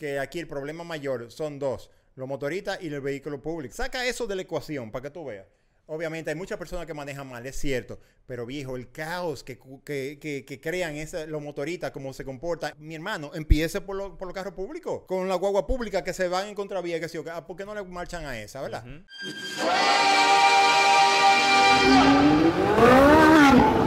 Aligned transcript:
que 0.00 0.18
aquí 0.18 0.38
el 0.38 0.46
problema 0.46 0.82
mayor 0.82 1.30
son 1.30 1.58
dos, 1.58 1.90
los 2.14 2.26
motoristas 2.26 2.78
y 2.80 2.86
el 2.86 3.02
vehículo 3.02 3.42
público. 3.42 3.74
Saca 3.74 4.06
eso 4.06 4.26
de 4.26 4.34
la 4.34 4.40
ecuación 4.42 4.90
para 4.90 5.02
que 5.02 5.10
tú 5.10 5.26
veas. 5.26 5.44
Obviamente 5.84 6.30
hay 6.30 6.36
muchas 6.36 6.56
personas 6.56 6.86
que 6.86 6.94
manejan 6.94 7.28
mal, 7.28 7.44
es 7.44 7.56
cierto, 7.56 8.00
pero 8.24 8.46
viejo, 8.46 8.76
el 8.76 8.90
caos 8.90 9.44
que, 9.44 9.58
que, 9.84 10.18
que- 10.18 10.44
que 10.46 10.58
crean 10.60 10.94
esa- 10.96 11.26
los 11.26 11.42
motoristas, 11.42 11.90
cómo 11.90 12.14
se 12.14 12.24
comportan. 12.24 12.72
Mi 12.78 12.94
hermano, 12.94 13.30
empiece 13.34 13.82
por, 13.82 13.94
lo- 13.96 14.16
por 14.16 14.26
los 14.28 14.34
carros 14.34 14.54
públicos, 14.54 15.02
con 15.06 15.28
la 15.28 15.34
guagua 15.34 15.66
pública 15.66 16.02
que 16.02 16.14
se 16.14 16.28
van 16.28 16.48
en 16.48 16.54
contravía, 16.54 16.98
que 16.98 17.08
sí, 17.10 17.18
ah, 17.30 17.46
¿por 17.46 17.56
qué 17.58 17.66
no 17.66 17.74
le 17.74 17.82
marchan 17.84 18.24
a 18.24 18.40
esa, 18.40 18.62
verdad? 18.62 18.84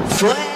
Fuego 0.09 0.52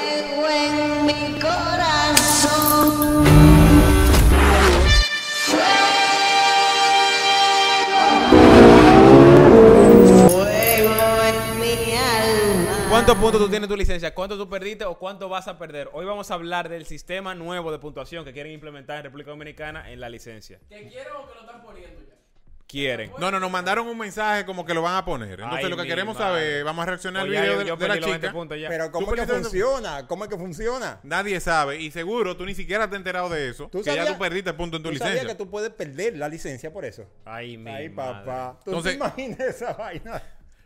¿Cuántos 13.08 13.24
puntos 13.24 13.42
tú 13.42 13.50
tienes 13.50 13.70
tu 13.70 13.78
licencia? 13.78 14.14
¿Cuánto 14.14 14.38
tú 14.38 14.50
perdiste 14.50 14.84
o 14.84 15.00
cuánto 15.00 15.30
vas 15.30 15.48
a 15.48 15.58
perder? 15.58 15.90
Hoy 15.94 16.06
vamos 16.06 16.30
a 16.30 16.34
hablar 16.34 16.68
del 16.68 16.86
sistema 16.86 17.34
nuevo 17.36 17.72
de 17.72 17.80
puntuación 17.80 18.26
que 18.26 18.34
quieren 18.34 18.52
implementar 18.52 18.98
en 18.98 19.04
República 19.06 19.30
Dominicana 19.32 19.90
en 19.90 20.02
la 20.02 20.10
licencia. 20.10 20.60
Que 20.68 20.90
quiero 20.90 21.22
o 21.24 21.26
que 21.30 21.36
lo 21.36 21.40
están 21.40 21.64
poniendo 21.64 22.02
ya. 22.02 22.16
Quieren. 22.68 23.14
No, 23.18 23.32
no, 23.32 23.40
nos 23.40 23.50
mandaron 23.50 23.88
un 23.88 23.98
mensaje 23.98 24.46
como 24.46 24.66
que 24.66 24.74
lo 24.74 24.82
van 24.82 24.96
a 24.96 25.06
poner. 25.06 25.40
Entonces 25.40 25.64
Ay, 25.64 25.70
lo 25.70 25.78
que 25.78 25.84
mi 25.84 25.88
queremos 25.88 26.20
madre. 26.20 26.28
saber, 26.50 26.64
vamos 26.66 26.84
a 26.84 26.86
reaccionar 26.86 27.22
al 27.24 27.30
video 27.30 27.46
yo- 27.46 27.60
de, 27.60 27.66
yo 27.66 27.78
de 27.78 27.88
la 27.88 27.94
perdí 27.94 28.00
los 28.02 28.10
20 28.10 28.28
chica. 28.28 28.34
puntos 28.38 28.60
ya. 28.60 28.68
Pero 28.68 28.92
¿cómo 28.92 29.06
¿Tú 29.08 29.14
es 29.14 29.22
que 29.22 29.26
perdiste 29.28 29.50
funciona? 29.50 30.08
¿Cómo 30.08 30.24
es 30.26 30.30
que 30.30 30.38
funciona? 30.38 31.00
Nadie 31.04 31.40
sabe 31.40 31.80
y 31.80 31.92
seguro 31.92 32.36
tú 32.36 32.46
ni 32.46 32.56
siquiera 32.56 32.90
te 32.90 32.96
has 32.96 33.00
enterado 33.00 33.30
de 33.30 33.48
eso. 33.48 33.70
¿Tú 33.72 33.80
que 33.84 33.86
ya 33.86 33.96
sabías- 34.04 34.14
tú 34.16 34.20
perdiste 34.20 34.52
punto 34.54 34.76
en 34.76 34.84
tu 34.84 34.90
¿Tú 34.92 34.98
sabías 34.98 35.14
licencia. 35.14 35.34
que 35.38 35.44
tú 35.46 35.50
puedes 35.50 35.70
perder 35.70 36.18
la 36.18 36.28
licencia 36.28 36.74
por 36.74 36.84
eso? 36.84 37.06
Ay, 37.24 37.56
mi 37.58 37.72
Ay, 37.72 37.88
madre. 37.88 38.26
papá. 38.26 38.60
¿Tú 38.66 38.72
Entonces- 38.72 38.92
te 38.92 38.98
imaginas 38.98 39.40
esa 39.40 39.72
vaina? 39.72 40.22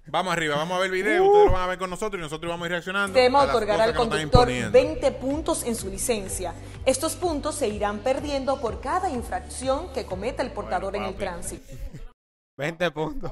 Vamos 0.07 0.33
arriba, 0.33 0.55
vamos 0.55 0.75
a 0.77 0.79
ver 0.81 0.87
el 0.87 0.95
video, 1.03 1.23
ustedes 1.25 1.45
lo 1.45 1.51
van 1.51 1.61
a 1.61 1.67
ver 1.67 1.77
con 1.77 1.89
nosotros 1.89 2.19
y 2.19 2.21
nosotros 2.21 2.49
vamos 2.49 2.65
a 2.65 2.67
ir 2.67 2.71
reaccionando. 2.71 3.17
Las 3.19 3.49
otorgará 3.49 3.83
al 3.85 3.93
conductor 3.95 4.21
imponiendo. 4.49 4.71
20 4.71 5.11
puntos 5.13 5.63
en 5.63 5.75
su 5.75 5.89
licencia. 5.89 6.53
Estos 6.85 7.15
puntos 7.15 7.55
se 7.55 7.67
irán 7.67 7.99
perdiendo 7.99 8.59
por 8.59 8.81
cada 8.81 9.09
infracción 9.09 9.93
que 9.93 10.05
cometa 10.05 10.41
el 10.43 10.51
portador 10.51 10.95
en 10.95 11.03
el 11.03 11.15
tránsito. 11.15 11.63
20 12.57 12.91
puntos. 12.91 13.31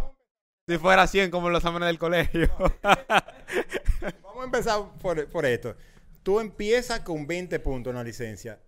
Si 0.68 0.78
fuera 0.78 1.08
100 1.08 1.32
como 1.32 1.50
los 1.50 1.60
exámenes 1.60 1.88
del 1.88 1.98
colegio. 2.00 2.50
Vamos 4.24 4.42
a 4.42 4.44
empezar 4.44 4.84
por, 5.02 5.28
por 5.28 5.46
esto. 5.46 5.76
Tú 6.22 6.40
empiezas 6.40 7.00
con 7.02 7.26
20 7.26 7.60
puntos 7.60 7.92
en 7.92 7.98
la 7.98 8.04
licencia. 8.04 8.60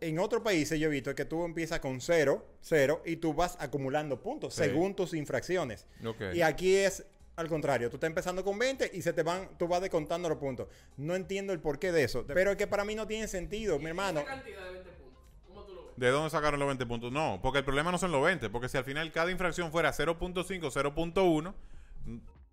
En 0.00 0.18
otros 0.18 0.42
países 0.42 0.78
yo 0.78 0.88
he 0.88 0.90
visto 0.90 1.14
que 1.14 1.24
tú 1.24 1.44
empiezas 1.44 1.80
con 1.80 2.00
0, 2.00 2.44
0 2.60 3.02
y 3.06 3.16
tú 3.16 3.32
vas 3.32 3.56
acumulando 3.60 4.20
puntos 4.20 4.54
Sí. 4.54 4.64
según 4.64 4.94
tus 4.94 5.14
infracciones. 5.14 5.86
Y 6.34 6.42
aquí 6.42 6.74
es 6.76 7.04
al 7.36 7.48
contrario, 7.48 7.90
tú 7.90 7.96
estás 7.96 8.08
empezando 8.08 8.42
con 8.42 8.58
20 8.58 8.90
y 8.94 9.02
se 9.02 9.12
te 9.12 9.22
van, 9.22 9.50
tú 9.58 9.68
vas 9.68 9.82
descontando 9.82 10.28
los 10.28 10.38
puntos. 10.38 10.68
No 10.96 11.14
entiendo 11.14 11.52
el 11.52 11.60
porqué 11.60 11.92
de 11.92 12.02
eso, 12.02 12.24
pero 12.26 12.50
es 12.50 12.56
que 12.56 12.66
para 12.66 12.84
mí 12.84 12.94
no 12.94 13.06
tiene 13.06 13.28
sentido, 13.28 13.78
mi 13.78 13.86
hermano. 13.86 14.20
Esa 14.20 14.28
cantidad 14.28 14.64
de 14.64 14.72
20 14.72 14.90
puntos. 14.92 15.22
¿Cómo 15.46 15.62
tú 15.64 15.74
lo 15.74 15.84
ves? 15.84 15.92
¿De 15.96 16.08
dónde 16.08 16.30
sacaron 16.30 16.58
los 16.58 16.66
20 16.66 16.86
puntos? 16.86 17.12
No, 17.12 17.38
porque 17.42 17.58
el 17.58 17.64
problema 17.64 17.92
no 17.92 17.98
son 17.98 18.10
los 18.10 18.24
20, 18.24 18.48
porque 18.48 18.70
si 18.70 18.78
al 18.78 18.84
final 18.84 19.12
cada 19.12 19.30
infracción 19.30 19.70
fuera 19.70 19.92
0.5, 19.92 20.70
0.1, 20.72 21.54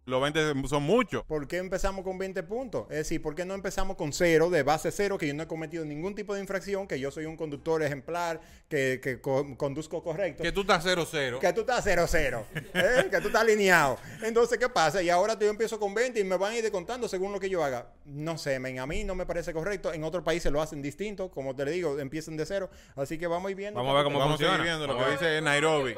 los 0.06 0.22
20 0.22 0.68
son 0.68 0.84
muchos. 0.84 1.24
¿Por 1.24 1.48
qué 1.48 1.58
empezamos 1.58 2.04
con 2.04 2.18
20 2.18 2.44
puntos? 2.44 2.84
Es 2.90 2.98
decir, 2.98 3.22
¿por 3.22 3.36
qué 3.36 3.46
no 3.46 3.54
empezamos 3.54 3.96
con 3.96 4.12
cero, 4.12 4.50
de 4.50 4.62
base 4.64 4.92
cero, 4.92 5.18
que 5.18 5.28
yo 5.28 5.34
no 5.34 5.44
he 5.44 5.48
cometido 5.48 5.86
ningún 5.86 6.14
tipo 6.14 6.34
de 6.36 6.42
infracción, 6.42 6.88
que 6.88 7.00
yo 7.00 7.10
soy 7.10 7.26
un 7.26 7.38
conductor 7.38 7.82
ejemplar, 7.84 8.42
que, 8.68 9.00
que 9.02 9.22
co- 9.22 9.56
conduzco 9.58 10.04
correcto? 10.04 10.44
Que 10.44 10.52
tú 10.52 10.62
estás 10.62 10.86
0-0. 10.86 11.40
Que 11.40 11.54
tú 11.54 11.62
estás 11.62 11.86
0-0, 11.86 12.44
¿eh? 12.74 13.08
que 13.10 13.22
tú 13.22 13.28
estás 13.28 13.42
alineado. 13.44 13.98
Entonces, 14.24 14.58
¿qué 14.58 14.68
pasa? 14.68 15.02
Y 15.02 15.10
ahora 15.10 15.38
yo 15.40 15.50
empiezo 15.50 15.80
con 15.80 15.94
20 15.94 16.20
y 16.20 16.24
me 16.26 16.36
van 16.38 16.52
a 16.54 16.56
ir 16.58 16.62
descontando 16.64 17.08
según 17.08 17.32
lo 17.32 17.40
que 17.40 17.50
yo 17.50 17.64
haga. 17.64 17.88
No 18.06 18.38
sé, 18.38 18.60
men, 18.60 18.80
a 18.80 18.86
mí 18.86 19.04
no 19.06 19.16
me 19.16 19.26
parece 19.26 19.54
correcto. 19.54 19.94
En 19.94 20.04
otros 20.04 20.24
países 20.24 20.52
lo 20.52 20.62
hacen 20.62 20.82
distinto, 20.82 21.32
como 21.32 21.56
te 21.56 21.64
le 21.64 21.72
digo, 21.72 21.98
empiezan 22.00 22.36
de 22.36 22.46
cero. 22.46 22.70
Así 22.98 23.18
que 23.18 23.28
vamos 23.28 23.48
a 23.48 23.52
ir 23.52 23.58
viendo. 23.58 23.80
Vamos 23.80 23.94
a 23.94 23.96
ver 23.96 24.04
cómo 24.04 24.20
Vamos 24.20 24.36
a 24.36 24.38
seguir 24.38 24.52
funciona. 24.52 24.78
viendo 24.78 24.94
lo 24.94 25.06
que 25.06 25.12
dice 25.12 25.42
Nairobi. 25.42 25.96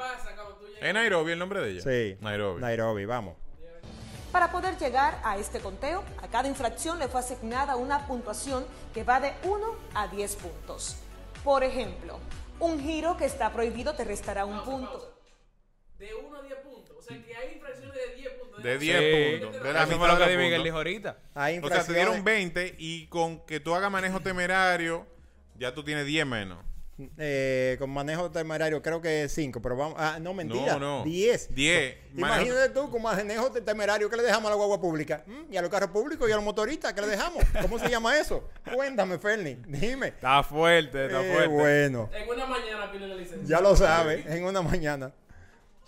¿Es 0.82 0.94
Nairobi 0.94 1.32
el 1.32 1.40
nombre 1.40 1.62
de 1.62 1.72
ella? 1.72 1.82
Sí. 1.82 2.18
Nairobi. 2.22 2.62
Nairobi, 2.62 3.06
vamos. 3.06 3.36
Para 4.36 4.52
poder 4.52 4.78
llegar 4.78 5.18
a 5.24 5.38
este 5.38 5.62
conteo, 5.62 6.04
a 6.22 6.28
cada 6.28 6.50
infracción 6.50 7.00
le 7.00 7.08
fue 7.08 7.22
asignada 7.22 7.78
una 7.78 8.06
puntuación 8.06 8.66
que 8.94 9.06
va 9.06 9.22
de 9.22 9.34
1 9.44 9.66
a 9.94 10.10
10 10.10 10.36
puntos. 10.36 10.98
Por 11.42 11.64
ejemplo, 11.64 12.20
un 12.60 12.82
giro 12.82 13.16
que 13.16 13.24
está 13.24 13.54
prohibido 13.54 13.96
te 13.96 14.04
restará 14.04 14.44
un 14.44 14.62
punto. 14.66 15.18
De 15.98 16.14
1 16.14 16.38
a 16.38 16.42
10 16.42 16.60
puntos. 16.66 16.98
O 16.98 17.02
sea 17.02 17.24
que 17.24 17.34
hay 17.34 17.54
infracciones 17.54 17.94
de 17.94 18.16
10 18.18 18.34
puntos. 18.34 18.62
De 18.62 18.74
Sí. 18.74 18.86
10 18.86 19.40
puntos. 19.40 19.64
De 19.64 19.72
la 19.72 19.84
Eso 19.84 19.98
fue 19.98 20.08
lo 20.10 20.18
que 20.18 20.38
Miguel 20.38 20.64
dijo 20.64 20.76
ahorita. 20.76 21.18
Hay 21.34 21.60
O 21.60 21.70
sea, 21.70 21.86
te 21.86 21.94
dieron 21.94 22.22
20 22.26 22.76
y 22.78 23.08
con 23.08 23.40
que 23.46 23.62
tú 23.62 23.74
hagas 23.74 23.90
manejo 23.90 24.20
temerario, 24.20 25.08
ya 25.58 25.74
tú 25.74 25.82
tienes 25.86 26.06
10 26.06 26.26
menos. 26.26 26.58
Eh, 27.18 27.76
con 27.78 27.90
manejo 27.90 28.32
temerario, 28.32 28.82
creo 28.82 29.02
que 29.02 29.28
5, 29.28 29.62
pero 29.62 29.76
vamos. 29.76 29.96
Ah, 30.00 30.18
no, 30.22 30.34
mentira. 30.34 30.74
No, 30.78 31.00
no. 31.00 31.04
10. 31.04 31.54
10. 31.54 31.96
Imagínate 32.16 32.70
tú 32.70 32.90
con 32.90 33.02
manejo 33.02 33.52
te- 33.52 33.60
temerario 33.60 34.10
que 34.10 34.16
le 34.16 34.24
dejamos 34.24 34.46
a 34.48 34.52
la 34.52 34.56
guagua 34.56 34.80
pública. 34.80 35.22
¿Mm? 35.28 35.52
Y 35.54 35.58
a 35.58 35.62
los 35.62 35.70
carros 35.70 35.90
públicos 35.90 36.30
y 36.30 36.32
a 36.32 36.36
los 36.38 36.46
motoristas 36.46 36.94
que 36.94 37.02
le 37.02 37.08
dejamos. 37.08 37.44
¿Cómo 37.62 37.78
se 37.80 37.90
llama 37.90 38.18
eso? 38.18 38.48
Cuéntame, 38.74 39.18
Ferni. 39.20 39.56
Dime. 39.68 40.08
Está 40.08 40.42
fuerte, 40.44 41.08
está 41.08 41.22
Eh, 41.22 41.32
fuerte. 41.34 41.48
bueno. 41.50 42.10
En 42.14 42.30
una 42.30 42.46
mañana 42.46 42.90
pide 42.92 43.08
la 43.08 43.16
licencia. 43.16 43.46
Ya 43.46 43.60
lo 43.62 43.76
sabes, 43.76 44.26
en 44.28 44.46
una 44.46 44.62
mañana. 44.62 45.12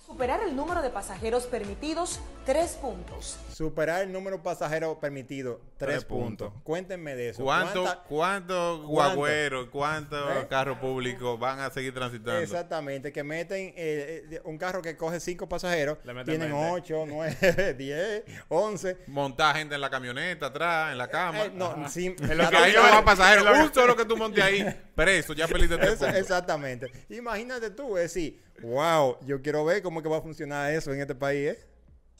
Superar 0.07 0.39
el 0.47 0.55
número 0.55 0.81
de 0.81 0.89
pasajeros 0.89 1.47
permitidos, 1.47 2.21
3 2.45 2.77
puntos. 2.81 3.37
Superar 3.53 4.03
el 4.03 4.13
número 4.13 4.37
de 4.37 4.43
pasajeros 4.43 4.95
permitido, 4.99 5.59
3 5.75 5.89
Tres 5.95 6.05
puntos. 6.05 6.47
puntos. 6.47 6.63
Cuéntenme 6.63 7.13
de 7.13 7.29
eso. 7.31 7.43
¿Cuántos 7.43 7.83
¿Cuánta- 7.83 8.03
cuánto 8.07 8.55
¿Cuánto? 8.77 8.87
guagüeros, 8.87 9.67
cuántos 9.69 10.31
¿Eh? 10.37 10.47
carros 10.49 10.77
públicos 10.77 11.37
van 11.37 11.59
a 11.59 11.69
seguir 11.71 11.93
transitando? 11.93 12.39
Exactamente, 12.39 13.11
que 13.11 13.21
meten 13.21 13.73
eh, 13.75 14.23
eh, 14.31 14.41
un 14.45 14.57
carro 14.57 14.81
que 14.81 14.95
coge 14.95 15.19
5 15.19 15.49
pasajeros, 15.49 15.97
tienen 16.23 16.51
20. 16.53 16.53
8, 16.71 17.03
9, 17.05 17.73
10, 17.77 18.23
11. 18.47 18.97
Montar 19.07 19.57
gente 19.57 19.75
en 19.75 19.81
la 19.81 19.89
camioneta 19.89 20.45
atrás, 20.45 20.93
en 20.93 20.99
la 20.99 21.09
cama. 21.09 21.43
Eh, 21.47 21.51
no, 21.53 21.89
sí, 21.89 22.15
En 22.17 22.37
lo 22.37 22.49
que 22.49 22.55
ahí 22.55 22.71
no 22.73 22.81
va 22.81 23.03
pasajeros. 23.03 23.45
Un 23.67 23.73
solo 23.73 23.93
que 23.97 24.05
tú 24.05 24.15
montes 24.15 24.41
ahí, 24.41 24.63
preso, 24.95 25.33
ya 25.33 25.49
perdiste 25.49 25.77
tres 25.77 26.01
exactamente. 26.01 26.89
Imagínate 27.09 27.71
tú, 27.71 27.97
es 27.97 28.03
decir, 28.13 28.46
wow, 28.63 29.17
yo 29.25 29.41
quiero 29.41 29.63
ver 29.65 29.81
cómo 29.81 30.01
que 30.01 30.09
va 30.09 30.17
a 30.17 30.21
funcionar 30.21 30.73
eso 30.73 30.93
en 30.93 31.01
este 31.01 31.15
país, 31.15 31.49
¿eh? 31.49 31.59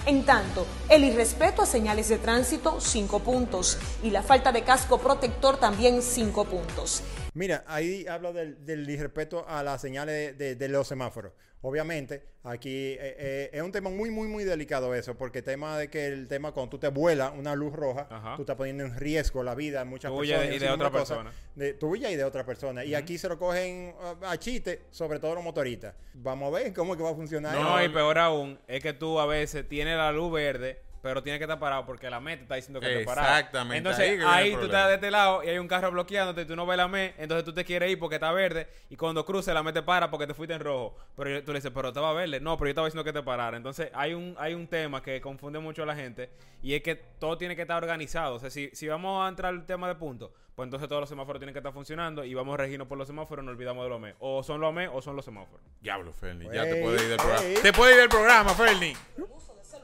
En 0.05 0.23
tanto, 0.23 0.65
el 0.89 1.03
irrespeto 1.03 1.63
a 1.63 1.65
señales 1.65 2.07
de 2.07 2.17
tránsito, 2.17 2.79
5 2.79 3.19
puntos. 3.19 3.77
Y 4.03 4.11
la 4.11 4.21
falta 4.21 4.51
de 4.51 4.63
casco 4.63 4.99
protector, 4.99 5.57
también 5.57 6.01
5 6.01 6.45
puntos. 6.45 7.03
Mira, 7.37 7.63
ahí 7.67 8.07
habla 8.07 8.31
del, 8.33 8.65
del 8.65 8.89
irrespeto 8.89 9.47
a 9.47 9.61
las 9.61 9.79
señales 9.79 10.37
de, 10.37 10.55
de 10.55 10.67
los 10.69 10.87
semáforos. 10.87 11.33
Obviamente, 11.61 12.23
aquí 12.43 12.69
eh, 12.93 12.97
eh, 12.99 13.49
es 13.51 13.61
un 13.61 13.71
tema 13.71 13.89
muy, 13.89 14.09
muy, 14.11 14.27
muy 14.27 14.43
delicado 14.43 14.93
eso, 14.93 15.15
porque 15.17 15.39
el 15.39 15.43
tema 15.43 15.77
de 15.77 15.89
que 15.89 16.05
el 16.07 16.27
tema 16.27 16.51
cuando 16.51 16.69
tú 16.69 16.77
te 16.79 16.87
vuelas 16.87 17.33
una 17.35 17.55
luz 17.55 17.73
roja, 17.73 18.07
Ajá. 18.09 18.35
tú 18.35 18.43
estás 18.43 18.55
poniendo 18.55 18.83
en 18.83 18.95
riesgo 18.95 19.43
la 19.43 19.53
vida 19.55 19.79
de 19.79 19.85
muchas 19.85 20.11
Tuya 20.11 20.37
personas. 20.37 20.55
y 20.55 20.59
de 20.59 20.69
otra 20.71 20.91
persona. 20.91 21.31
De 21.55 21.73
tuya 21.73 22.11
y 22.11 22.15
de 22.15 22.23
otra 22.23 22.45
persona. 22.45 22.85
Y 22.85 22.93
aquí 22.95 23.17
se 23.17 23.27
lo 23.27 23.37
cogen 23.39 23.93
a, 24.23 24.37
chiste, 24.37 24.83
sobre 24.91 25.19
todo 25.19 25.35
los 25.35 25.43
motoristas. 25.43 25.95
Vamos 26.13 26.53
a 26.53 26.59
ver 26.59 26.73
cómo 26.73 26.93
es 26.93 26.97
que 26.97 27.03
va 27.03 27.11
a 27.11 27.15
funcionar. 27.15 27.55
No, 27.55 27.83
y 27.83 27.89
peor 27.89 28.17
aún, 28.19 28.59
es 28.67 28.81
que 28.81 28.93
tú 28.93 29.19
a 29.19 29.25
veces 29.25 29.67
tienes 29.67 29.97
la 29.97 30.11
luz 30.11 30.31
verde, 30.31 30.79
pero 31.01 31.21
tienes 31.23 31.39
que 31.39 31.43
estar 31.45 31.59
parado 31.59 31.85
porque 31.85 32.09
la 32.09 32.19
MET 32.19 32.37
te 32.39 32.43
está 32.43 32.55
diciendo 32.55 32.79
que 32.79 32.87
esté 32.91 33.05
parado. 33.05 33.27
Exactamente, 33.27 33.77
Entonces 33.77 34.09
ahí 34.09 34.19
ahí, 34.25 34.51
tú 34.55 34.65
estás 34.65 34.87
de 34.89 34.95
este 34.95 35.11
lado 35.11 35.43
y 35.43 35.49
hay 35.49 35.57
un 35.57 35.67
carro 35.67 35.91
bloqueándote 35.91 36.41
y 36.41 36.45
tú 36.45 36.55
no 36.55 36.65
ves 36.65 36.77
la 36.77 36.87
MET, 36.87 37.15
entonces 37.17 37.43
tú 37.45 37.53
te 37.53 37.63
quieres 37.65 37.91
ir 37.91 37.99
porque 37.99 38.15
está 38.15 38.31
verde 38.31 38.67
y 38.89 38.95
cuando 38.95 39.25
cruce 39.25 39.53
la 39.53 39.63
MET 39.63 39.73
te 39.75 39.81
para 39.83 40.09
porque 40.09 40.27
te 40.27 40.33
fuiste 40.33 40.53
en 40.55 40.59
rojo. 40.61 40.95
Pero 41.15 41.29
yo- 41.29 41.43
tú 41.43 41.51
le 41.53 41.59
dices, 41.59 41.71
pero 41.73 41.89
estaba 41.89 42.13
verde. 42.13 42.39
No, 42.39 42.57
pero 42.57 42.67
yo 42.67 42.71
estaba 42.71 42.87
diciendo 42.87 43.03
que 43.03 43.13
te 43.13 43.23
parara. 43.23 43.57
Entonces 43.57 43.89
hay 43.93 44.13
un, 44.13 44.35
hay 44.39 44.53
un 44.53 44.67
tema 44.67 45.01
que 45.01 45.21
confunde 45.21 45.59
mucho 45.59 45.83
a 45.83 45.85
la 45.85 45.95
gente 45.95 46.29
y 46.61 46.73
es 46.73 46.81
que 46.81 46.95
todo 46.95 47.37
tiene 47.37 47.55
que 47.55 47.61
estar 47.63 47.77
organizado. 47.81 48.35
O 48.35 48.39
sea, 48.39 48.49
si, 48.49 48.69
si 48.73 48.87
vamos 48.87 49.25
a 49.25 49.29
entrar 49.29 49.53
al 49.53 49.65
tema 49.65 49.87
de 49.87 49.95
puntos, 49.95 50.31
pues 50.55 50.65
entonces 50.65 50.89
todos 50.89 51.01
los 51.01 51.09
semáforos 51.09 51.39
tienen 51.39 51.53
que 51.53 51.59
estar 51.59 51.71
funcionando 51.71 52.23
y 52.25 52.33
vamos 52.33 52.55
a 52.55 52.57
regirnos 52.57 52.87
por 52.87 52.97
los 52.97 53.05
semáforos, 53.07 53.45
no 53.45 53.51
olvidamos 53.51 53.83
de 53.83 53.89
los 53.89 53.99
MET. 53.99 54.15
O 54.19 54.41
son 54.41 54.59
los 54.59 54.73
MET 54.73 54.89
o 54.91 55.01
son 55.03 55.15
los 55.15 55.23
semáforos. 55.23 55.61
Diablo, 55.81 56.11
Ferni, 56.13 56.45
ya 56.51 56.63
te 56.63 56.81
puedes 56.81 57.03
ir 57.03 57.09
del 57.09 57.17
programa. 57.17 57.43
Te 57.61 57.73
puedes 57.73 57.93
ir 57.95 58.01
del 58.01 58.09
programa, 58.09 58.53
Ferni. 58.55 58.93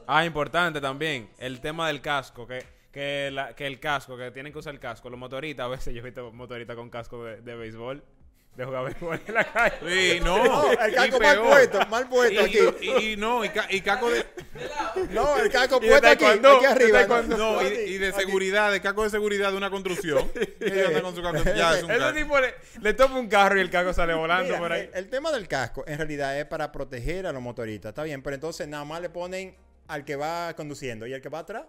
Ah, 0.06 0.24
importante 0.24 0.80
también, 0.80 1.30
el 1.38 1.60
tema 1.60 1.88
del 1.88 2.00
casco, 2.00 2.46
que, 2.46 2.64
que, 2.92 3.30
la- 3.32 3.54
que 3.54 3.66
el 3.66 3.80
casco, 3.80 4.16
que 4.16 4.30
tienen 4.30 4.52
que 4.52 4.58
usar 4.58 4.74
el 4.74 4.80
casco. 4.80 5.10
Los 5.10 5.18
motoristas, 5.18 5.64
a 5.64 5.68
veces 5.68 5.94
yo 5.94 6.00
he 6.00 6.04
visto 6.04 6.30
motoristas 6.32 6.76
con 6.76 6.90
casco 6.90 7.24
de, 7.24 7.40
de 7.40 7.54
béisbol. 7.56 8.02
de 8.56 8.64
jugar 8.64 8.84
béisbol 8.84 9.20
en 9.26 9.34
la 9.34 9.44
calle. 9.44 9.74
Sí, 9.88 10.20
no. 10.22 10.44
No, 10.44 10.70
el 10.72 10.92
y 10.92 10.94
caco 10.94 11.18
mal 11.20 11.40
puesto, 11.40 11.86
mal 11.88 12.08
puesto 12.08 12.40
Y- 12.40 12.44
aquí. 12.44 12.58
Y, 12.82 13.12
y 13.12 13.16
no, 13.16 13.44
y, 13.44 13.48
ca- 13.48 13.66
y 13.68 13.80
caco 13.80 14.10
de. 14.10 14.24
No, 15.10 15.36
el 15.38 15.50
caco 15.50 15.80
de 15.80 15.88
puesto 15.88 16.06
aquí, 16.08 16.24
aquí 16.24 16.64
arriba. 16.66 17.04
No, 17.36 17.60
y, 17.62 17.66
aquí, 17.66 17.74
y 17.74 17.98
de 17.98 18.08
aquí. 18.08 18.20
seguridad, 18.20 18.70
de 18.70 18.80
caco 18.80 19.02
de 19.02 19.10
seguridad 19.10 19.50
de 19.50 19.56
una 19.56 19.70
construcción. 19.70 20.30
Ellos 20.60 20.86
andan 20.86 21.02
con 21.02 21.16
su 21.16 21.22
caco. 21.22 21.42
Ya, 21.56 21.76
es 21.76 21.82
un 21.82 21.90
Ese 21.90 22.12
tipo 22.12 22.38
le, 22.38 22.54
le 22.80 22.94
topa 22.94 23.14
un 23.14 23.26
carro 23.28 23.58
y 23.58 23.60
el 23.60 23.70
caco 23.70 23.92
sale 23.92 24.14
volando 24.14 24.44
Mira, 24.50 24.58
por 24.60 24.70
ahí. 24.72 24.82
el, 24.92 24.98
el 25.04 25.10
tema 25.10 25.32
del 25.32 25.48
casco 25.48 25.82
en 25.88 25.98
realidad 25.98 26.38
es 26.38 26.44
para 26.46 26.70
proteger 26.70 27.26
a 27.26 27.32
los 27.32 27.42
motoristas, 27.42 27.88
está 27.90 28.04
bien, 28.04 28.22
pero 28.22 28.34
entonces 28.34 28.68
nada 28.68 28.84
más 28.84 29.00
le 29.00 29.10
ponen 29.10 29.56
al 29.88 30.04
que 30.04 30.16
va 30.16 30.54
conduciendo 30.54 31.06
y 31.06 31.12
el 31.12 31.20
que 31.20 31.28
va 31.28 31.40
atrás, 31.40 31.66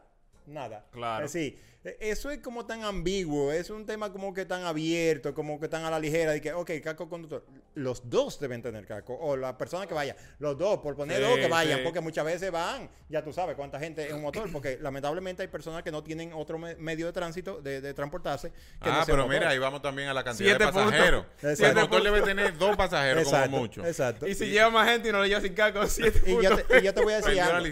nada. 0.47 0.85
Claro. 0.91 1.25
Es 1.25 1.33
decir, 1.33 1.59
eso 1.99 2.31
es 2.31 2.39
como 2.39 2.65
tan 2.65 2.83
ambiguo, 2.83 3.51
es 3.51 3.69
un 3.69 3.85
tema 3.85 4.11
como 4.11 4.33
que 4.33 4.43
tan 4.45 4.63
abierto, 4.63 5.35
como 5.35 5.59
que 5.59 5.67
tan 5.67 5.83
a 5.85 5.91
la 5.91 5.99
ligera, 5.99 6.31
de 6.31 6.41
que, 6.41 6.51
ok, 6.51 6.71
casco 6.83 7.07
conductor, 7.07 7.45
los 7.75 8.09
dos 8.09 8.39
deben 8.39 8.63
tener 8.63 8.87
casco, 8.87 9.15
o 9.15 9.37
la 9.37 9.55
persona 9.55 9.85
que 9.85 9.93
vaya, 9.93 10.15
los 10.39 10.57
dos, 10.57 10.79
por 10.79 10.95
poner 10.95 11.17
Sí, 11.17 11.23
dos 11.23 11.37
que 11.37 11.47
vayan, 11.47 11.77
sí. 11.79 11.83
porque 11.83 11.99
muchas 12.01 12.25
veces 12.25 12.49
van, 12.51 12.89
ya 13.07 13.23
tú 13.23 13.31
sabes 13.31 13.55
cuánta 13.55 13.79
gente 13.79 14.09
en 14.09 14.15
un 14.15 14.23
motor, 14.23 14.51
porque 14.51 14.79
lamentablemente 14.81 15.43
hay 15.43 15.47
personas 15.47 15.83
que 15.83 15.91
no 15.91 16.01
tienen 16.01 16.33
otro 16.33 16.57
me- 16.57 16.73
medio 16.77 17.05
de 17.05 17.13
tránsito, 17.13 17.61
de, 17.61 17.81
de 17.81 17.93
transportarse. 17.93 18.49
Que 18.81 18.89
Ah, 18.89 18.99
no 19.01 19.05
pero 19.05 19.17
motor. 19.19 19.33
mira, 19.35 19.49
ahí 19.49 19.59
vamos 19.59 19.83
también 19.83 20.07
a 20.09 20.13
la 20.15 20.23
cantidad 20.23 20.49
Siete 20.57 20.65
de 20.65 20.71
pasajeros. 20.71 21.25
El 21.43 21.75
motor 21.75 22.01
debe 22.01 22.21
tener 22.23 22.57
dos 22.57 22.75
pasajeros 22.75 23.21
Exacto, 23.25 23.51
como 23.51 23.61
mucho. 23.61 23.85
Exacto. 23.85 24.27
Y 24.27 24.33
si 24.33 24.47
lleva 24.47 24.71
más 24.71 24.89
gente 24.89 25.09
y 25.09 25.11
no 25.11 25.21
le 25.21 25.27
lleva 25.27 25.41
sin 25.41 25.53
caco, 25.53 25.85
siete 25.87 26.19
Y 26.25 26.41
yo, 26.41 26.55
te, 26.57 26.79
y 26.79 26.81
yo 26.81 26.93
te 26.95 27.03
voy 27.03 27.13
a 27.13 27.17
decir 27.17 27.39
algo. 27.39 27.67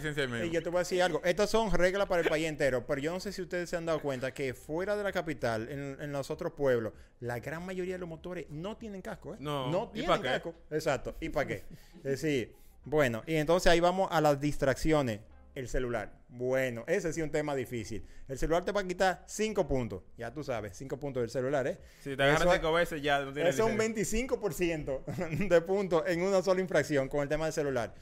Y 0.46 0.52
yo 0.52 0.62
te 0.62 0.70
voy 0.70 0.78
a 0.78 0.80
decir 0.80 1.02
algo. 1.02 1.20
Estas 1.24 1.50
son 1.50 1.72
reglas 1.72 2.06
para 2.08 2.22
el 2.22 2.30
país 2.30 2.46
entero, 2.64 2.86
pero 2.86 3.02
yo 3.02 3.12
no 3.12 3.20
sé 3.20 3.32
si 3.32 3.42
ustedes 3.42 3.70
se 3.70 3.76
han 3.76 3.86
dado 3.86 4.00
cuenta 4.02 4.34
que 4.34 4.54
fuera 4.54 4.96
de 4.96 5.04
la 5.04 5.12
capital, 5.12 5.70
en, 5.70 5.98
en 6.00 6.12
los 6.12 6.32
otros 6.32 6.54
pueblos, 6.54 6.94
la 7.20 7.40
gran 7.40 7.66
mayoría 7.66 7.96
de 7.96 8.00
los 8.00 8.10
motores 8.10 8.46
no 8.50 8.78
tienen 8.78 9.02
casco, 9.02 9.34
¿eh? 9.36 9.38
No. 9.40 9.70
No 9.70 9.92
¿Y 9.94 10.00
tienen 10.00 10.22
casco. 10.22 10.54
Exacto. 10.72 11.16
¿Y 11.20 11.30
para 11.30 11.48
qué? 11.48 11.64
Es 12.04 12.22
decir, 12.22 12.56
bueno, 12.86 13.24
y 13.26 13.36
entonces 13.36 13.72
ahí 13.72 13.80
vamos 13.80 14.10
a 14.12 14.20
las 14.22 14.40
distracciones. 14.40 15.22
El 15.56 15.68
celular. 15.68 16.12
Bueno, 16.30 16.84
ese 16.88 17.14
sí 17.14 17.20
es 17.20 17.24
un 17.24 17.30
tema 17.32 17.54
difícil. 17.54 18.04
El 18.28 18.40
celular 18.40 18.66
te 18.66 18.72
va 18.72 18.82
a 18.82 18.88
quitar 18.88 19.24
5 19.28 19.68
puntos. 19.68 20.02
Ya 20.18 20.34
tú 20.34 20.44
sabes, 20.44 20.76
5 20.76 21.00
puntos 21.00 21.22
del 21.22 21.30
celular, 21.30 21.68
¿eh? 21.68 21.78
Si 22.02 22.16
te 22.18 22.34
Eso- 22.34 22.52
cinco 22.52 22.74
veces 22.74 23.04
ya 23.04 23.20
no 23.20 23.32
tienes 23.32 23.54
eso 23.54 23.68
es 23.68 23.72
un 23.72 23.78
licencia. 23.78 24.18
25% 24.20 25.48
de 25.48 25.62
puntos 25.62 26.04
en 26.08 26.24
una 26.24 26.42
sola 26.42 26.60
infracción 26.60 27.08
con 27.08 27.22
el 27.22 27.30
tema 27.30 27.46
del 27.46 27.54
celular. 27.54 27.94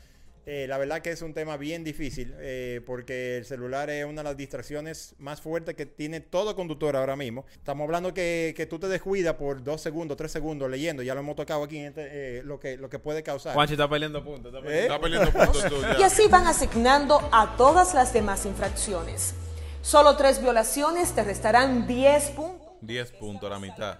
Eh, 0.46 0.66
la 0.68 0.80
verdad 0.80 1.02
que 1.02 1.12
es 1.12 1.22
un 1.22 1.36
tema 1.36 1.56
bien 1.56 1.84
difícil 1.84 2.34
eh, 2.40 2.82
porque 2.86 3.38
el 3.38 3.46
celular 3.46 3.92
es 3.92 4.06
una 4.06 4.24
de 4.24 4.30
las 4.30 4.38
distracciones 4.38 5.14
más 5.20 5.40
fuertes 5.40 5.76
que 5.76 5.86
tiene 5.86 6.20
todo 6.20 6.56
conductor 6.56 6.96
ahora 6.96 7.16
mismo. 7.16 7.46
Estamos 7.54 7.86
hablando 7.86 8.14
que, 8.14 8.54
que 8.58 8.66
tú 8.66 8.80
te 8.80 8.88
descuidas 8.88 9.36
por 9.36 9.64
dos 9.64 9.82
segundos, 9.82 10.18
tres 10.18 10.32
segundos 10.32 10.70
leyendo, 10.70 11.04
ya 11.04 11.14
lo 11.14 11.20
hemos 11.20 11.36
tocado 11.36 11.64
aquí, 11.64 11.78
en 11.78 11.86
este, 11.88 12.40
eh, 12.40 12.44
lo, 12.44 12.60
que, 12.60 12.78
lo 12.78 12.90
que 12.90 12.98
puede 12.98 13.22
causar. 13.22 13.54
Juanchi 13.54 13.74
está 13.74 13.88
perdiendo 13.88 14.24
puntos. 14.24 14.52
Está 14.54 14.62
perdiendo. 14.62 14.82
¿Eh? 14.82 14.88
Está 14.88 15.00
perdiendo 15.00 15.32
puntos 15.32 15.66
tú 15.70 15.82
ya. 15.82 16.00
Y 16.00 16.04
así 16.04 16.28
van 16.28 16.48
asignando 16.48 17.30
a 17.32 17.56
todas 17.56 17.94
las 17.94 18.12
demás 18.12 18.46
infracciones. 18.46 19.36
Solo 19.84 20.16
tres 20.16 20.42
violaciones 20.42 21.14
te 21.14 21.24
restarán 21.24 21.86
10 21.86 22.30
puntos. 22.32 22.68
10 22.82 23.12
puntos 23.14 23.48
a 23.48 23.54
la 23.54 23.60
mitad. 23.60 23.98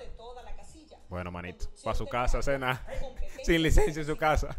Bueno, 1.10 1.30
manito. 1.30 1.66
Para 1.84 1.96
su 1.96 2.08
casa, 2.08 2.42
cena. 2.42 2.86
Sin 3.44 3.62
licencia 3.62 4.00
en 4.00 4.08
su 4.08 4.16
casa. 4.16 4.58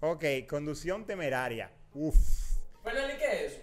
Ok, 0.00 0.24
conducción 0.48 1.04
temeraria. 1.06 1.70
Uf. 1.94 2.16
Fernández, 2.82 3.18
¿qué 3.18 3.46
es 3.46 3.52
eso? 3.52 3.60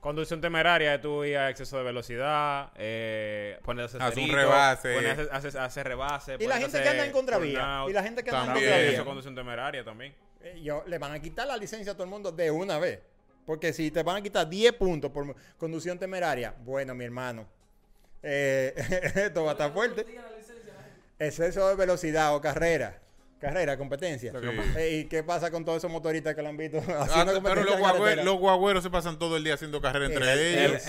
Conducción 0.00 0.40
temeraria 0.40 0.92
de 0.92 0.98
tu 1.00 1.24
ir 1.24 1.36
a 1.36 1.50
exceso 1.50 1.76
de 1.78 1.82
velocidad, 1.82 2.70
eh, 2.76 3.58
ponerse 3.64 3.98
Hacer 4.00 4.22
un 4.22 4.30
rebase. 4.30 4.94
ponerse- 4.94 5.82
rebase. 5.82 6.36
Y 6.38 6.46
la 6.46 6.58
gente 6.58 6.80
que 6.82 6.88
anda 6.88 7.04
en 7.04 7.12
contravía. 7.12 7.84
Y 7.88 7.92
la 7.92 8.02
gente 8.02 8.22
que 8.22 8.30
anda 8.30 8.42
en 8.42 8.46
contravía. 8.52 8.80
eso 8.82 9.00
es 9.00 9.06
conducción 9.06 9.34
temeraria 9.34 9.84
también. 9.84 10.14
Eh, 10.40 10.60
yo- 10.62 10.84
le 10.86 10.98
van 10.98 11.12
a 11.12 11.20
quitar 11.20 11.48
la 11.48 11.56
licencia 11.56 11.92
a 11.92 11.94
todo 11.94 12.04
el 12.04 12.10
mundo 12.10 12.30
de 12.30 12.50
una 12.50 12.78
vez. 12.78 13.00
Porque 13.44 13.72
si 13.72 13.90
te 13.90 14.02
van 14.02 14.16
a 14.16 14.22
quitar 14.22 14.48
10 14.48 14.72
puntos 14.74 15.10
por 15.10 15.34
conducción 15.56 15.98
temeraria, 15.98 16.54
bueno, 16.60 16.94
mi 16.94 17.04
hermano, 17.04 17.48
eh, 18.22 18.74
esto 19.32 19.42
va 19.44 19.50
a 19.50 19.52
estar 19.52 19.72
fuerte. 19.72 20.06
Exceso 21.18 21.68
de 21.68 21.74
velocidad 21.74 22.36
o 22.36 22.40
carrera. 22.40 23.00
Carrera, 23.38 23.78
competencia. 23.78 24.32
Sí. 24.32 24.48
Eh, 24.76 24.98
¿Y 24.98 25.04
qué 25.04 25.22
pasa 25.22 25.50
con 25.52 25.64
todos 25.64 25.78
esos 25.78 25.90
motoristas 25.90 26.34
que 26.34 26.42
lo 26.42 26.48
han 26.48 26.56
visto 26.56 26.78
Ah, 26.88 27.02
haciendo 27.02 27.32
pero 27.40 27.54
competencia 27.54 27.64
los, 27.64 27.74
en 27.74 27.80
guagüe- 27.84 27.98
carretera? 27.98 28.24
los 28.24 28.38
guagüeros 28.38 28.82
se 28.82 28.90
pasan 28.90 29.18
todo 29.18 29.36
el 29.36 29.44
día 29.44 29.54
haciendo 29.54 29.80
carrera 29.80 30.06
entre 30.06 30.32
El- 30.32 30.38
ellos. 30.72 30.82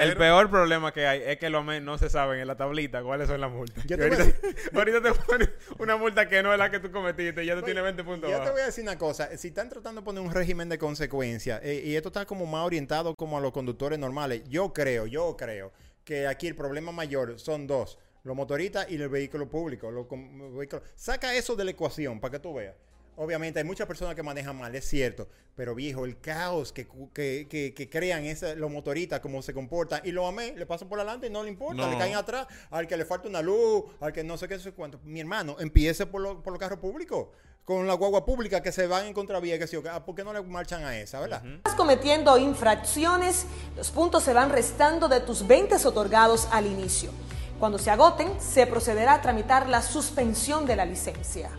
El, 0.00 0.16
peor 0.16 0.50
problema 0.50 0.92
que 0.92 1.06
hay 1.06 1.22
es 1.24 1.38
que 1.38 1.50
los 1.50 1.64
men 1.64 1.84
no 1.84 1.96
se 1.98 2.10
saben 2.10 2.40
en 2.40 2.46
la 2.48 2.56
tablita 2.56 3.02
cuáles 3.02 3.28
son 3.28 3.40
las 3.40 3.50
multas. 3.50 3.84
Yo 3.86 3.96
te 3.96 4.08
voy 4.08 4.16
a 4.18 4.20
ahorita, 4.20 4.38
ahorita 4.74 5.00
te 5.02 5.12
ponen 5.20 5.54
una 5.78 5.96
multa 5.96 6.28
que 6.28 6.42
no 6.42 6.52
es 6.52 6.58
la 6.58 6.70
que 6.70 6.80
tú 6.80 6.90
cometiste 6.90 7.44
y 7.44 7.46
ya 7.46 7.54
tú 7.54 7.62
tienes 7.62 7.82
20 7.82 8.02
puntos. 8.04 8.30
Yo 8.30 8.40
te 8.40 8.50
voy 8.50 8.60
a 8.60 8.66
decir 8.66 8.82
una 8.82 8.98
cosa. 8.98 9.36
Si 9.36 9.48
están 9.48 9.68
tratando 9.68 10.00
de 10.00 10.04
poner 10.04 10.22
un 10.22 10.32
régimen 10.32 10.68
de 10.68 10.78
consecuencia 10.78 11.60
eh, 11.62 11.82
y 11.84 11.94
esto 11.96 12.08
está 12.08 12.24
como 12.26 12.46
más 12.46 12.64
orientado 12.66 13.14
como 13.14 13.38
a 13.38 13.40
los 13.40 13.52
conductores 13.52 13.98
normales, 13.98 14.42
yo 14.48 14.72
creo, 14.72 15.06
yo 15.06 15.36
creo 15.36 15.72
que 16.04 16.26
aquí 16.26 16.46
el 16.48 16.54
problema 16.56 16.92
mayor 16.92 17.38
son 17.38 17.66
dos. 17.66 17.98
Los 18.24 18.34
motoristas 18.34 18.86
y 18.90 18.94
el 18.96 19.08
vehículo 19.08 19.48
público. 19.48 19.90
los 19.90 20.06
com- 20.06 20.56
vehículos. 20.56 20.82
Saca 20.96 21.34
eso 21.34 21.54
de 21.54 21.64
la 21.64 21.70
ecuación 21.70 22.20
para 22.20 22.32
que 22.32 22.38
tú 22.40 22.54
veas. 22.54 22.74
Obviamente 23.16 23.60
hay 23.60 23.64
muchas 23.64 23.86
personas 23.86 24.16
que 24.16 24.24
manejan 24.24 24.56
mal, 24.58 24.74
es 24.74 24.84
cierto. 24.88 25.28
Pero 25.54 25.72
viejo, 25.76 26.04
el 26.04 26.18
caos 26.20 26.72
que, 26.72 26.88
que, 27.14 27.46
que- 27.48 27.72
que 27.72 27.88
crean 27.88 28.24
ese- 28.24 28.56
los 28.56 28.70
motoristas, 28.72 29.20
cómo 29.20 29.40
se 29.40 29.54
comportan. 29.54 30.00
Y 30.04 30.10
lo 30.10 30.26
amé, 30.26 30.52
le 30.56 30.66
pasan 30.66 30.88
por 30.88 30.98
adelante 30.98 31.28
y 31.28 31.30
no 31.30 31.44
le 31.44 31.50
importa. 31.50 31.82
No. 31.82 31.90
Le 31.92 31.96
caen 31.96 32.16
atrás, 32.16 32.48
al 32.70 32.88
que 32.88 32.96
le 32.96 33.04
falta 33.04 33.28
una 33.28 33.40
luz, 33.40 33.84
al 34.00 34.12
que 34.12 34.24
no 34.24 34.36
sé 34.36 34.48
qué, 34.48 34.56
no 34.56 34.62
sé 34.62 34.72
cuánto. 34.72 34.98
Mi 35.04 35.20
hermano, 35.20 35.56
empiece 35.60 36.06
por, 36.06 36.22
lo- 36.22 36.42
por 36.42 36.52
los 36.52 36.58
carros 36.58 36.80
públicos. 36.80 37.28
Con 37.64 37.86
la 37.86 37.94
guagua 37.94 38.26
pública 38.26 38.60
que 38.62 38.72
se 38.72 38.86
van 38.86 39.06
en 39.06 39.14
contravía, 39.14 39.58
que 39.58 39.66
sí, 39.66 39.76
o 39.76 39.82
que, 39.82 39.88
ah, 39.88 40.04
¿por 40.04 40.14
qué 40.14 40.24
no 40.24 40.32
le 40.32 40.42
marchan 40.42 40.82
a 40.84 40.98
esa, 40.98 41.20
verdad? 41.20 41.42
Estás 41.46 41.74
cometiendo 41.76 42.36
infracciones, 42.36 43.46
los 43.76 43.90
puntos 43.90 44.22
se 44.24 44.32
van 44.34 44.50
restando 44.50 45.08
de 45.08 45.20
tus 45.20 45.46
20 45.46 45.74
otorgados 45.86 46.48
al 46.50 46.66
inicio. 46.66 47.10
Cuando 47.58 47.78
se 47.78 47.90
agoten, 47.90 48.40
se 48.40 48.66
procederá 48.66 49.14
a 49.14 49.22
tramitar 49.22 49.68
la 49.68 49.80
suspensión 49.82 50.66
de 50.66 50.76
la 50.76 50.84
licencia. 50.84 51.50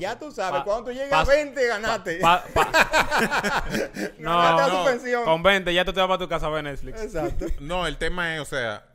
Ya 0.00 0.18
tú 0.18 0.32
sabes, 0.32 0.60
Pa- 0.60 0.64
cuando 0.64 0.86
tú 0.86 0.90
llegas 0.92 1.12
a 1.28 1.30
20, 1.30 1.66
ganaste. 1.68 2.16
Pa- 2.16 2.42
pa- 2.52 2.64
no, 4.18 4.38
Ganaste 4.38 5.12
no, 5.12 5.24
con 5.24 5.42
20 5.42 5.72
ya 5.72 5.84
tú 5.84 5.92
te 5.92 6.00
vas 6.00 6.08
para 6.08 6.18
tu 6.18 6.28
casa 6.28 6.46
a 6.46 6.50
ver 6.50 6.64
Netflix. 6.64 7.00
Exacto. 7.00 7.46
No, 7.60 7.86
el 7.86 7.96
tema 7.96 8.34
es, 8.34 8.40
o 8.40 8.44
sea, 8.44 8.86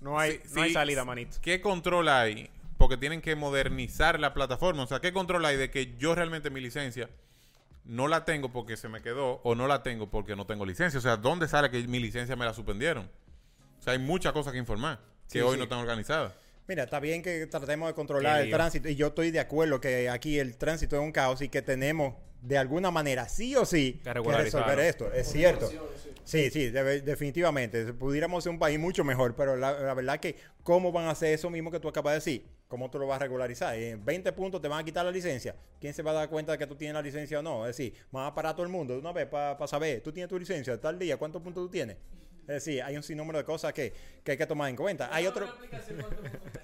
No 0.00 0.18
hay, 0.18 0.40
Sí, 0.44 0.54
no 0.54 0.62
hay 0.62 0.68
sí. 0.70 0.74
salida, 0.74 1.04
manito. 1.04 1.36
¿qué 1.42 1.60
control 1.60 2.08
hay? 2.08 2.50
Porque 2.76 2.96
tienen 2.96 3.20
que 3.20 3.36
modernizar 3.36 4.18
la 4.18 4.34
plataforma. 4.34 4.82
O 4.82 4.86
sea, 4.88 4.98
¿qué 5.00 5.12
control 5.12 5.44
hay 5.44 5.56
de 5.56 5.70
que 5.70 5.96
yo 5.96 6.14
realmente 6.16 6.50
mi 6.50 6.60
licencia 6.60 7.08
no 7.84 8.08
la 8.08 8.24
tengo 8.24 8.48
porque 8.50 8.76
se 8.76 8.88
me 8.88 9.00
quedó 9.00 9.40
o 9.44 9.54
no 9.54 9.68
la 9.68 9.84
tengo 9.84 10.10
porque 10.10 10.34
no 10.34 10.44
tengo 10.44 10.66
licencia? 10.66 10.98
O 10.98 11.02
sea, 11.02 11.16
¿dónde 11.16 11.46
sale 11.46 11.70
que 11.70 11.86
mi 11.86 12.00
licencia 12.00 12.34
me 12.34 12.44
la 12.44 12.54
suspendieron? 12.54 13.08
O 13.78 13.82
sea, 13.82 13.92
hay 13.92 13.98
muchas 14.00 14.32
cosas 14.32 14.52
que 14.52 14.58
informar 14.58 14.98
que 15.28 15.38
Sí, 15.38 15.40
hoy 15.40 15.52
sí. 15.52 15.58
no 15.58 15.64
están 15.64 15.78
organizadas. 15.78 16.32
Mira, 16.66 16.84
está 16.84 17.00
bien 17.00 17.22
que 17.22 17.46
tratemos 17.46 17.88
de 17.88 17.94
controlar 17.94 18.42
el 18.42 18.50
tránsito 18.50 18.88
y 18.88 18.94
yo 18.94 19.06
estoy 19.08 19.30
de 19.30 19.40
acuerdo 19.40 19.80
que 19.80 20.10
aquí 20.10 20.38
el 20.38 20.56
tránsito 20.58 20.96
es 20.96 21.02
un 21.02 21.12
caos 21.12 21.40
y 21.40 21.48
que 21.48 21.62
tenemos 21.62 22.14
de 22.42 22.58
alguna 22.58 22.90
manera, 22.90 23.28
sí 23.28 23.56
o 23.56 23.64
sí, 23.64 24.00
Que 24.04 24.12
resolver 24.12 24.78
esto. 24.80 25.12
Es 25.12 25.28
cierto. 25.28 25.70
Sí, 26.24 26.50
sí, 26.50 26.68
definitivamente. 26.68 27.92
Pudiéramos 27.94 28.44
ser 28.44 28.52
un 28.52 28.58
país 28.58 28.78
mucho 28.78 29.02
mejor, 29.02 29.34
pero 29.34 29.56
la, 29.56 29.72
la 29.80 29.94
verdad 29.94 30.20
que 30.20 30.36
cómo 30.62 30.92
van 30.92 31.06
a 31.06 31.10
hacer 31.12 31.32
eso 31.32 31.48
mismo 31.48 31.70
que 31.70 31.80
tú 31.80 31.88
acabas 31.88 32.12
de 32.12 32.14
decir, 32.16 32.46
cómo 32.68 32.90
tú 32.90 32.98
lo 32.98 33.06
vas 33.06 33.16
a 33.16 33.20
regularizar. 33.20 33.74
En 33.76 34.04
20 34.04 34.30
puntos 34.34 34.60
te 34.60 34.68
van 34.68 34.80
a 34.80 34.84
quitar 34.84 35.04
la 35.04 35.10
licencia. 35.10 35.56
¿Quién 35.80 35.94
se 35.94 36.02
va 36.02 36.10
a 36.10 36.14
dar 36.14 36.28
cuenta 36.28 36.52
de 36.52 36.58
que 36.58 36.66
tú 36.66 36.76
tienes 36.76 36.94
la 36.94 37.02
licencia 37.02 37.38
o 37.38 37.42
no? 37.42 37.66
Es 37.66 37.76
decir, 37.76 37.94
van 38.12 38.26
a 38.26 38.34
parar 38.34 38.52
a 38.52 38.56
todo 38.56 38.66
el 38.66 38.70
mundo 38.72 38.92
de 38.92 39.00
una 39.00 39.12
vez 39.12 39.26
para 39.26 39.66
saber, 39.66 40.02
tú 40.02 40.12
tienes 40.12 40.28
tu 40.28 40.38
licencia 40.38 40.78
tal 40.78 40.98
día, 40.98 41.16
¿cuántos 41.16 41.40
puntos 41.42 41.64
tú 41.64 41.70
tienes? 41.70 41.96
Es 42.48 42.64
decir, 42.64 42.82
hay 42.82 42.96
un 42.96 43.02
sinnúmero 43.02 43.38
de 43.38 43.44
cosas 43.44 43.72
que, 43.74 43.92
que 44.24 44.32
hay 44.32 44.38
que 44.38 44.46
tomar 44.46 44.70
en 44.70 44.76
cuenta. 44.76 45.10
Hay 45.14 45.26
otro... 45.26 45.46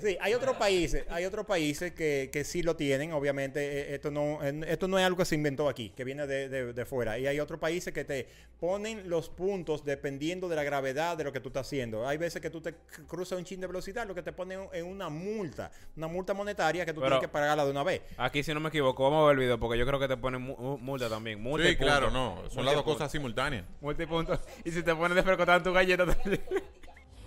Sí, 0.00 0.17
hay 0.21 0.35
otros 0.35 0.57
países, 0.57 1.05
hay 1.11 1.25
otros 1.25 1.47
países 1.47 1.93
que, 1.93 2.31
que 2.33 2.45
sí 2.45 2.62
lo 2.62 2.75
tienen, 2.76 3.12
obviamente 3.12 3.61
eh, 3.61 3.95
esto 3.95 4.11
no, 4.11 4.43
en- 4.43 4.64
esto 4.64 4.88
no 4.88 4.99
es 4.99 5.05
algo 5.05 5.19
que 5.19 5.25
se 5.25 5.35
inventó 5.35 5.69
aquí, 5.69 5.91
que 5.91 6.05
viene 6.05 6.26
de, 6.26 6.49
de- 6.49 6.73
de 6.73 6.85
fuera. 6.85 7.19
Y 7.19 7.26
hay 7.26 7.41
otros 7.41 7.61
países 7.61 7.93
que 7.93 8.05
te 8.05 8.26
ponen 8.59 9.09
los 9.11 9.29
puntos 9.29 9.85
dependiendo 9.85 10.49
de 10.49 10.57
la 10.57 10.62
gravedad 10.64 11.17
de 11.17 11.25
lo 11.25 11.33
que 11.33 11.41
tú 11.41 11.49
estás 11.49 11.67
haciendo. 11.67 12.07
Hay 12.09 12.17
veces 12.19 12.41
que 12.41 12.50
tú 12.50 12.61
te 12.61 12.75
cruzas 13.07 13.38
un 13.38 13.45
chin 13.45 13.61
de 13.61 13.67
velocidad, 13.67 14.07
lo 14.07 14.14
que 14.14 14.23
te 14.23 14.33
ponen 14.33 14.61
en 14.73 14.87
una 14.87 15.09
multa, 15.09 15.71
una 15.97 16.09
multa 16.09 16.35
monetaria 16.35 16.85
que 16.87 16.93
tú 16.93 17.00
Pero- 17.00 17.17
tienes 17.17 17.29
que 17.29 17.33
pagarla 17.33 17.64
de 17.64 17.71
una 17.71 17.83
vez. 17.83 18.03
Aquí, 18.17 18.43
si 18.43 18.53
no 18.55 18.61
me 18.61 18.69
equivoco, 18.71 19.03
vamos 19.05 19.23
a 19.25 19.26
ver 19.29 19.35
el 19.35 19.41
video 19.41 19.59
porque 19.61 19.79
yo 19.79 19.87
creo 19.87 20.00
que 20.00 20.09
te 20.09 20.17
ponen 20.17 20.41
mu- 20.41 20.57
mu- 20.57 20.79
multa 20.79 21.09
también. 21.09 21.41
Multa 21.43 21.67
y 21.69 21.73
Sí, 21.73 21.76
claro, 21.76 22.11
no. 22.11 22.37
Son 22.49 22.57
Multa 22.57 22.62
las 22.64 22.75
dos 22.75 22.85
cosas 22.85 23.11
simultáneas. 23.12 23.64
Multa 23.81 24.05
y 24.64 24.71
si 24.71 24.83
te 24.83 24.95
pones 24.95 25.14
despercotar 25.14 25.62
tu 25.62 25.74
galleta 25.75 26.07
también. 26.07 26.43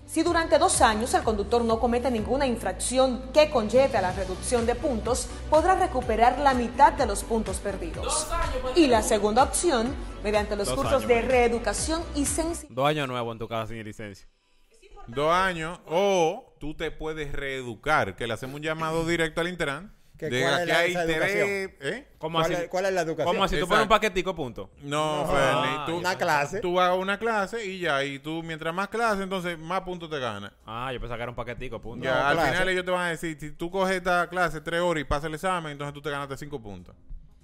Si 0.08 0.24
durante 0.24 0.58
dos 0.58 0.80
años 0.82 1.14
el 1.14 1.22
conductor 1.22 1.66
no 1.66 1.82
comete 1.82 2.10
ninguna 2.10 2.48
infracción 2.48 3.30
que 3.34 3.50
conlleve 3.50 3.98
a 3.98 4.02
la 4.02 4.14
reducción 4.14 4.66
de 4.66 4.74
puntos, 4.74 5.28
podrá 5.50 5.76
recuperar 5.76 6.40
la 6.40 6.54
mitad 6.54 6.94
de 6.94 7.06
los 7.06 7.26
puntos 7.26 7.58
perdidos. 7.58 8.26
Pues. 8.62 8.78
Y 8.78 8.88
la 8.88 9.04
segunda 9.04 9.44
opción, 9.44 9.94
mediante 10.24 10.56
los 10.56 10.68
Dos 10.70 10.78
cursos 10.78 10.94
años, 10.94 11.08
de 11.10 11.16
María. 11.16 11.30
reeducación 11.30 12.02
y 12.16 12.26
sensibilización. 12.26 12.74
Dos 12.74 12.88
años 12.88 13.08
nuevos 13.10 13.34
en 13.34 13.40
tu 13.40 13.48
casa 13.50 13.68
sin 13.68 13.84
licencia. 13.84 14.28
Dos 15.08 15.32
años. 15.32 15.80
O 15.88 16.56
tú 16.58 16.74
te 16.74 16.90
puedes 16.90 17.34
reeducar, 17.34 18.16
que 18.16 18.28
le 18.28 18.34
hacemos 18.34 18.56
un 18.56 18.62
llamado 18.62 19.06
directo 19.06 19.42
al 19.42 19.50
Intran. 19.50 19.94
¿Que 20.18 20.30
de 20.30 20.42
cuál 20.42 20.54
es 20.54 20.60
que 20.60 20.66
la- 20.66 20.80
hay 20.80 20.92
esa 20.92 21.04
tres- 21.06 21.16
educación? 21.16 21.50
¿eh? 21.94 22.08
¿Cómo 22.18 22.40
¿Cuál, 22.40 22.52
así? 22.54 22.64
es, 22.64 22.70
cuál 22.70 22.86
es 22.86 22.94
la 22.94 23.02
educación? 23.02 23.34
¿Cómo 23.34 23.44
así? 23.44 23.60
Tú 23.60 23.68
pones 23.68 23.84
un 23.84 23.90
paquetico, 23.90 24.36
punto. 24.36 24.70
No, 24.82 25.26
No, 25.26 25.32
Fernie, 25.32 25.78
tú, 25.86 25.98
una 25.98 26.18
clase. 26.18 26.60
Tú 26.60 26.74
vas 26.74 26.90
a 26.90 26.94
una 26.96 27.20
clase 27.20 27.66
y 27.66 27.80
ya, 27.80 28.04
y 28.04 28.18
tú 28.20 28.42
mientras 28.44 28.74
más 28.74 28.88
clases, 28.88 29.22
entonces 29.22 29.58
más 29.60 29.82
puntos 29.82 30.10
te 30.10 30.18
ganas. 30.20 30.52
Ah, 30.66 30.92
yo 30.92 31.00
pensaba 31.00 31.18
que 31.18 31.24
era 31.24 31.30
un 31.32 31.36
paquetico, 31.36 31.80
punto. 31.80 32.04
Ya, 32.04 32.16
No, 32.20 32.26
al 32.28 32.36
clase. 32.36 32.52
final 32.54 32.70
ellos 32.70 32.86
te 32.86 32.92
van 32.92 33.02
a 33.06 33.10
decir, 33.10 33.38
si 33.40 33.52
tú 33.52 33.70
coges 33.70 33.96
esta 33.98 34.28
clase 34.28 34.60
tres 34.62 34.82
horas 34.82 35.02
y 35.02 35.04
pasas 35.06 35.26
el 35.26 35.36
examen, 35.36 35.72
entonces 35.74 35.94
tú 35.94 36.02
te 36.02 36.10
ganaste 36.10 36.36
cinco 36.38 36.62
puntos. 36.62 36.96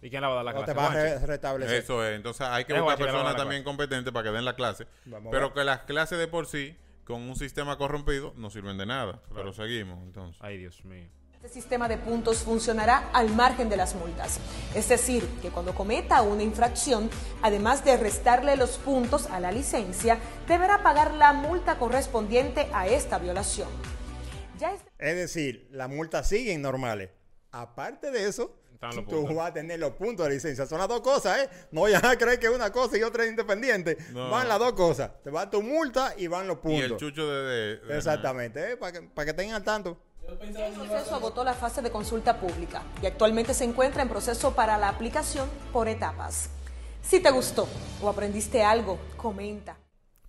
¿Y 0.01 0.09
quién 0.09 0.21
la 0.21 0.27
va 0.27 0.33
a 0.33 0.43
dar 0.43 0.45
la 0.45 0.51
O 0.51 0.55
clase? 0.55 0.71
te 0.73 0.77
vas 0.77 0.89
a 0.89 0.93
re- 0.93 1.19
restablecer. 1.27 1.75
Eso 1.83 2.03
es, 2.05 2.15
entonces 2.15 2.41
hay 2.45 2.65
que 2.65 2.73
Es 2.73 2.79
buscar 2.81 2.97
guachi 2.97 2.97
que 2.97 3.03
le 3.05 3.11
va 3.11 3.17
a 3.19 3.21
personas 3.21 3.31
dar 3.33 3.33
la 3.33 3.43
también 3.43 3.63
competentes 3.63 4.11
para 4.11 4.23
que 4.29 4.35
den 4.35 4.43
la 4.45 4.55
clase. 4.55 4.85
Vamos 5.05 5.27
a 5.27 5.31
pero 5.31 5.45
ver. 5.49 5.53
que 5.53 5.63
las 5.63 5.79
clases 5.81 6.17
de 6.19 6.27
por 6.27 6.45
sí, 6.47 6.75
con 7.05 7.21
un 7.21 7.35
sistema 7.35 7.77
corrompido, 7.77 8.33
no 8.35 8.49
sirven 8.49 8.77
de 8.77 8.85
nada. 8.85 9.21
Pero 9.33 9.53
seguimos, 9.53 10.01
entonces. 10.03 10.41
Ay, 10.41 10.57
Dios 10.57 10.83
mío. 10.83 11.07
Este 11.43 11.59
sistema 11.59 11.89
de 11.89 11.97
puntos 11.97 12.37
funcionará 12.37 13.09
al 13.11 13.29
margen 13.29 13.67
de 13.67 13.75
las 13.75 13.95
multas. 13.95 14.39
Es 14.73 14.87
decir, 14.87 15.27
que 15.41 15.49
cuando 15.49 15.75
cometa 15.75 16.21
una 16.21 16.41
infracción, 16.41 17.09
además 17.41 17.83
de 17.83 17.97
restarle 17.97 18.55
los 18.55 18.77
puntos 18.77 19.25
a 19.27 19.41
la 19.41 19.51
licencia, 19.51 20.19
deberá 20.47 20.81
pagar 20.83 21.13
la 21.15 21.33
multa 21.33 21.77
correspondiente 21.77 22.69
a 22.73 22.87
esta 22.87 23.19
violación. 23.19 23.67
Ya 24.57 24.73
este- 24.73 24.89
Es 24.97 25.15
decir, 25.17 25.67
las 25.71 25.89
multas 25.89 26.29
siguen 26.29 26.61
normales. 26.61 27.09
Aparte 27.51 28.09
de 28.11 28.25
eso, 28.29 28.55
tú 28.79 29.03
puntos. 29.05 29.35
vas 29.35 29.49
a 29.49 29.53
tener 29.53 29.79
los 29.79 29.91
puntos 29.91 30.25
de 30.27 30.33
licencia. 30.35 30.65
Son 30.65 30.79
las 30.79 30.87
dos 30.87 31.01
cosas, 31.01 31.39
¿eh? 31.39 31.49
No 31.71 31.81
vayan 31.81 32.05
a 32.05 32.15
creer 32.17 32.39
que 32.39 32.47
es 32.47 32.53
una 32.53 32.71
cosa 32.71 32.97
y 32.97 33.03
otra 33.03 33.25
es 33.25 33.29
independiente. 33.29 33.97
No. 34.13 34.29
Van 34.29 34.47
las 34.47 34.59
dos 34.59 34.73
cosas. 34.73 35.11
Te 35.21 35.29
va 35.29 35.49
tu 35.49 35.61
multa 35.61 36.13
y 36.17 36.27
van 36.27 36.47
los 36.47 36.57
Y 36.57 36.61
puntos. 36.61 36.91
el 36.91 36.97
chucho 36.97 37.27
de... 37.29 37.41
de- 37.43 37.77
de- 37.79 37.97
Exactamente, 37.97 38.71
¿eh? 38.71 38.77
Para 38.77 38.93
que, 38.93 39.01
para 39.01 39.25
que 39.25 39.33
tengan 39.33 39.55
al 39.57 39.63
tanto. 39.65 40.01
El 40.41 40.73
proceso 40.73 41.15
agotó 41.15 41.43
la 41.43 41.53
fase 41.53 41.81
de 41.81 41.91
consulta 41.91 42.39
pública 42.39 42.81
y 43.01 43.05
actualmente 43.05 43.53
se 43.53 43.63
encuentra 43.63 44.01
en 44.01 44.09
proceso 44.09 44.55
para 44.55 44.77
la 44.77 44.89
aplicación 44.89 45.49
por 45.71 45.87
etapas. 45.87 46.49
Si 47.01 47.21
te 47.21 47.29
gustó 47.31 47.67
o 48.01 48.09
aprendiste 48.09 48.63
algo, 48.63 48.99
comenta. 49.17 49.77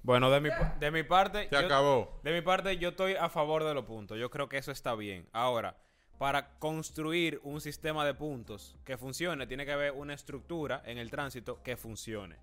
Bueno, 0.03 0.31
de 0.31 0.41
mi, 0.41 0.51
de 0.81 0.91
mi 0.91 1.03
parte... 1.03 1.49
Se 1.49 1.57
acabó. 1.57 2.21
De 2.23 2.33
mi 2.33 2.43
parte, 2.43 2.77
yo 2.77 2.91
estoy 2.91 3.15
a 3.15 3.29
favor 3.29 3.65
de 3.65 3.73
los 3.73 3.85
puntos. 3.85 4.19
Yo 4.19 4.31
creo 4.31 4.49
que 4.49 4.59
eso 4.59 4.71
está 4.71 4.95
bien. 4.95 5.27
Ahora, 5.33 5.77
para 6.19 6.59
construir 6.59 7.41
un 7.43 7.61
sistema 7.61 8.05
de 8.05 8.13
puntos 8.13 8.77
que 8.85 8.99
funcione, 8.99 9.47
tiene 9.47 9.65
que 9.65 9.73
haber 9.73 9.93
una 9.93 10.13
estructura 10.15 10.83
en 10.85 10.99
el 10.99 11.11
tránsito 11.11 11.63
que 11.63 11.77
funcione. 11.77 12.37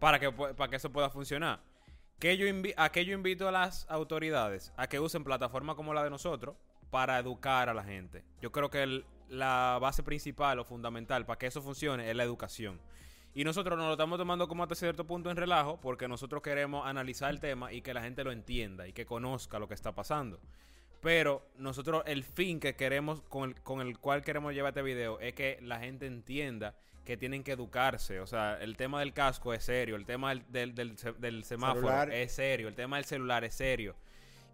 Para, 0.00 0.18
que, 0.18 0.32
para 0.32 0.70
que 0.70 0.76
eso 0.76 0.90
pueda 0.90 1.10
funcionar. 1.10 1.60
Que 2.18 2.36
yo 2.36 2.46
invi- 2.46 2.74
¿A 2.76 2.90
qué 2.90 3.04
yo 3.04 3.14
invito 3.14 3.46
a 3.46 3.52
las 3.52 3.86
autoridades? 3.88 4.72
A 4.76 4.88
que 4.88 4.98
usen 4.98 5.22
plataformas 5.22 5.76
como 5.76 5.94
la 5.94 6.02
de 6.02 6.10
nosotros 6.10 6.56
para 6.90 7.18
educar 7.18 7.68
a 7.68 7.74
la 7.74 7.84
gente. 7.84 8.24
Yo 8.40 8.50
creo 8.52 8.70
que 8.70 8.82
el- 8.82 9.04
la 9.28 9.78
base 9.80 10.02
principal 10.02 10.58
o 10.58 10.64
fundamental 10.64 11.26
para 11.26 11.38
que 11.38 11.46
eso 11.46 11.60
funcione 11.60 12.08
es 12.10 12.16
la 12.16 12.24
educación. 12.24 12.80
Y 13.34 13.44
nosotros 13.44 13.76
nos 13.76 13.86
lo 13.86 13.92
estamos 13.92 14.18
tomando 14.18 14.48
como 14.48 14.62
hasta 14.62 14.74
cierto 14.74 15.06
punto 15.06 15.30
en 15.30 15.36
relajo 15.36 15.78
porque 15.80 16.08
nosotros 16.08 16.42
queremos 16.42 16.86
analizar 16.86 17.30
el 17.30 17.38
tema 17.40 17.72
y 17.72 17.82
que 17.82 17.92
la 17.94 18.02
gente 18.02 18.24
lo 18.24 18.32
entienda 18.32 18.88
y 18.88 18.92
que 18.92 19.04
conozca 19.06 19.58
lo 19.58 19.68
que 19.68 19.74
está 19.74 19.92
pasando. 19.94 20.40
Pero 21.00 21.46
nosotros 21.56 22.02
el 22.06 22.24
fin 22.24 22.58
que 22.58 22.74
queremos, 22.74 23.20
con 23.22 23.50
el, 23.50 23.60
con 23.62 23.80
el 23.80 23.98
cual 23.98 24.22
queremos 24.22 24.54
llevar 24.54 24.70
este 24.70 24.82
video, 24.82 25.20
es 25.20 25.34
que 25.34 25.58
la 25.62 25.78
gente 25.78 26.06
entienda 26.06 26.74
que 27.04 27.16
tienen 27.16 27.44
que 27.44 27.52
educarse. 27.52 28.18
O 28.20 28.26
sea, 28.26 28.58
el 28.60 28.76
tema 28.76 28.98
del 29.00 29.12
casco 29.12 29.54
es 29.54 29.62
serio, 29.62 29.94
el 29.94 30.06
tema 30.06 30.30
del, 30.30 30.44
del, 30.50 30.74
del 30.74 30.98
se- 30.98 31.12
del 31.12 31.44
semáforo 31.44 31.80
Celular. 31.82 32.12
es 32.12 32.32
serio, 32.32 32.66
el 32.66 32.74
tema 32.74 32.96
del 32.96 33.04
celular 33.04 33.44
es 33.44 33.54
serio. 33.54 33.94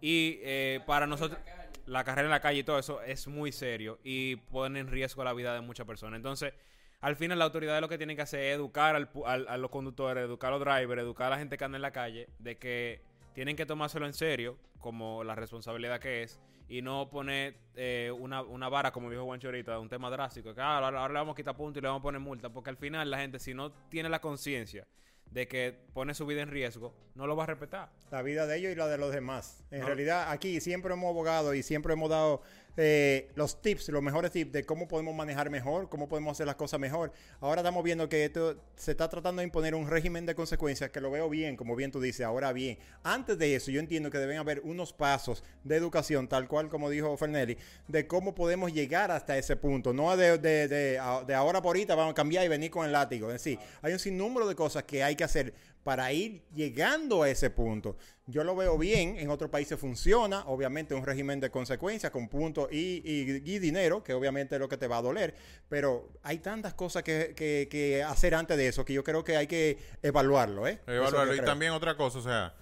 Y 0.01 0.37
eh, 0.43 0.81
para 0.85 1.07
nosotros, 1.07 1.39
la 1.85 2.03
carrera 2.03 2.25
en 2.27 2.31
la 2.31 2.39
calle 2.39 2.59
y 2.59 2.63
todo 2.63 2.79
eso 2.79 3.01
es 3.01 3.27
muy 3.27 3.51
serio 3.51 3.99
y 4.03 4.37
pone 4.37 4.79
en 4.79 4.87
riesgo 4.87 5.23
la 5.23 5.33
vida 5.33 5.53
de 5.53 5.61
muchas 5.61 5.85
personas. 5.85 6.17
Entonces, 6.17 6.53
al 7.01 7.15
final, 7.15 7.37
la 7.39 7.45
autoridad 7.45 7.79
lo 7.81 7.89
que 7.89 7.97
tiene 7.97 8.15
que 8.15 8.23
hacer 8.23 8.39
es 8.41 8.55
educar 8.55 8.95
al 8.95 9.09
al- 9.25 9.47
a 9.47 9.57
los 9.57 9.69
conductores, 9.69 10.23
educar 10.23 10.51
a 10.53 10.57
los 10.57 10.65
drivers, 10.65 11.01
educar 11.01 11.27
a 11.27 11.29
la 11.31 11.37
gente 11.37 11.57
que 11.57 11.63
anda 11.63 11.75
en 11.77 11.81
la 11.83 11.91
calle 11.91 12.27
de 12.39 12.57
que 12.57 13.01
tienen 13.33 13.55
que 13.55 13.65
tomárselo 13.65 14.05
en 14.05 14.13
serio, 14.13 14.57
como 14.79 15.23
la 15.23 15.35
responsabilidad 15.35 15.99
que 15.99 16.23
es, 16.23 16.39
y 16.67 16.81
no 16.81 17.09
poner 17.09 17.55
eh, 17.75 18.11
una, 18.17 18.41
una 18.41 18.69
vara, 18.69 18.91
como 18.91 19.11
dijo 19.11 19.23
Juancho 19.25 19.49
ahorita, 19.49 19.77
un 19.77 19.89
tema 19.89 20.09
drástico, 20.09 20.55
que 20.55 20.61
ah, 20.61 20.77
ahora, 20.77 20.99
ahora 21.01 21.13
le 21.13 21.19
vamos 21.19 21.33
a 21.33 21.35
quitar 21.35 21.55
puntos 21.55 21.79
y 21.79 21.81
le 21.81 21.87
vamos 21.89 21.99
a 21.99 22.03
poner 22.03 22.21
multa, 22.21 22.49
porque 22.49 22.69
al 22.71 22.77
final 22.77 23.11
la 23.11 23.19
gente, 23.19 23.37
si 23.39 23.53
no 23.53 23.71
tiene 23.89 24.09
la 24.09 24.19
conciencia 24.19 24.87
de 25.31 25.47
que 25.47 25.77
pone 25.93 26.13
su 26.13 26.25
vida 26.25 26.41
en 26.41 26.49
riesgo, 26.49 26.93
no 27.15 27.27
lo 27.27 27.35
va 27.35 27.43
a 27.43 27.47
respetar. 27.47 27.89
La 28.11 28.21
vida 28.21 28.47
de 28.47 28.57
ellos 28.57 28.71
y 28.71 28.75
la 28.75 28.87
de 28.87 28.97
los 28.97 29.11
demás. 29.13 29.63
En 29.71 29.81
No. 29.81 29.87
realidad, 29.87 30.31
aquí 30.31 30.61
siempre 30.61 30.93
hemos 30.93 31.09
abogado 31.09 31.53
y 31.53 31.61
siempre 31.63 31.93
hemos 31.93 32.09
dado 32.09 32.41
eh, 32.77 33.29
los 33.35 33.61
tips, 33.61 33.89
los 33.89 34.01
mejores 34.01 34.31
tips 34.31 34.51
de 34.51 34.65
cómo 34.65 34.87
podemos 34.87 35.15
manejar 35.15 35.49
mejor, 35.49 35.89
cómo 35.89 36.07
podemos 36.07 36.31
hacer 36.31 36.45
las 36.45 36.55
cosas 36.55 36.79
mejor. 36.79 37.11
Ahora 37.39 37.61
estamos 37.61 37.83
viendo 37.83 38.09
que 38.09 38.25
esto 38.25 38.57
se 38.75 38.91
está 38.91 39.09
tratando 39.09 39.39
de 39.39 39.45
imponer 39.45 39.75
un 39.75 39.89
régimen 39.89 40.25
de 40.25 40.35
consecuencias 40.35 40.89
que 40.89 41.01
lo 41.01 41.11
veo 41.11 41.29
bien, 41.29 41.55
como 41.55 41.75
bien 41.75 41.91
tú 41.91 42.01
dices, 42.01 42.25
ahora 42.25 42.53
bien. 42.53 42.77
Antes 43.03 43.37
de 43.37 43.55
eso, 43.55 43.71
yo 43.71 43.79
entiendo 43.79 44.09
que 44.09 44.17
deben 44.17 44.37
haber 44.37 44.61
unos 44.61 44.93
pasos 44.93 45.43
de 45.63 45.75
educación, 45.75 46.27
tal 46.27 46.47
cual 46.47 46.69
como 46.69 46.89
dijo 46.89 47.15
Fernelli, 47.17 47.57
de 47.87 48.07
cómo 48.07 48.35
podemos 48.35 48.73
llegar 48.73 49.11
hasta 49.11 49.37
ese 49.37 49.55
punto. 49.55 49.93
No 49.93 50.15
de, 50.17 50.37
de, 50.37 50.67
de, 50.67 51.01
de 51.27 51.33
ahora 51.33 51.61
por 51.61 51.69
ahorita 51.69 51.95
vamos 51.95 52.11
a 52.11 52.15
cambiar 52.15 52.45
y 52.45 52.47
venir 52.47 52.71
con 52.71 52.85
el 52.85 52.91
látigo. 52.91 53.27
Es 53.27 53.43
decir, 53.43 53.59
hay 53.81 53.93
un 53.93 53.99
sinnúmero 53.99 54.47
de 54.47 54.55
cosas 54.55 54.83
que 54.83 55.03
hay 55.03 55.15
que 55.15 55.23
hacer 55.23 55.53
para 55.85 56.11
ir 56.11 56.41
llegando 56.55 57.21
a 57.21 57.29
ese 57.29 57.51
punto. 57.51 57.95
Yo 58.25 58.43
lo 58.43 58.55
veo 58.55 58.75
bien, 58.75 59.17
en 59.19 59.29
otros 59.29 59.51
países 59.51 59.79
funciona, 59.79 60.43
obviamente 60.47 60.95
un 60.95 61.05
régimen 61.05 61.39
de 61.39 61.51
consecuencias 61.51 62.11
con 62.11 62.27
puntos 62.27 62.69
y, 62.71 63.03
y- 63.05 63.43
y 63.45 63.59
dinero, 63.59 64.03
que 64.03 64.15
obviamente 64.15 64.55
es 64.55 64.59
lo 64.59 64.67
que 64.67 64.77
te 64.77 64.87
va 64.87 64.97
a 64.97 65.03
doler, 65.03 65.35
pero 65.69 66.09
hay 66.23 66.39
tantas 66.39 66.73
cosas 66.73 67.03
que, 67.03 67.33
que- 67.35 67.67
que 67.69 68.01
hacer 68.01 68.33
antes 68.33 68.57
de 68.57 68.67
eso 68.67 68.83
que 68.83 68.93
yo 68.93 69.03
creo 69.03 69.23
que 69.23 69.37
hay 69.37 69.45
que 69.45 69.77
evaluarlo. 70.01 70.67
¿eh? 70.67 70.79
Evaluarlo. 70.87 71.33
Y 71.35 71.37
creo. 71.37 71.45
también 71.45 71.71
otra 71.71 71.95
cosa, 71.95 72.17
o 72.17 72.23
sea, 72.23 72.55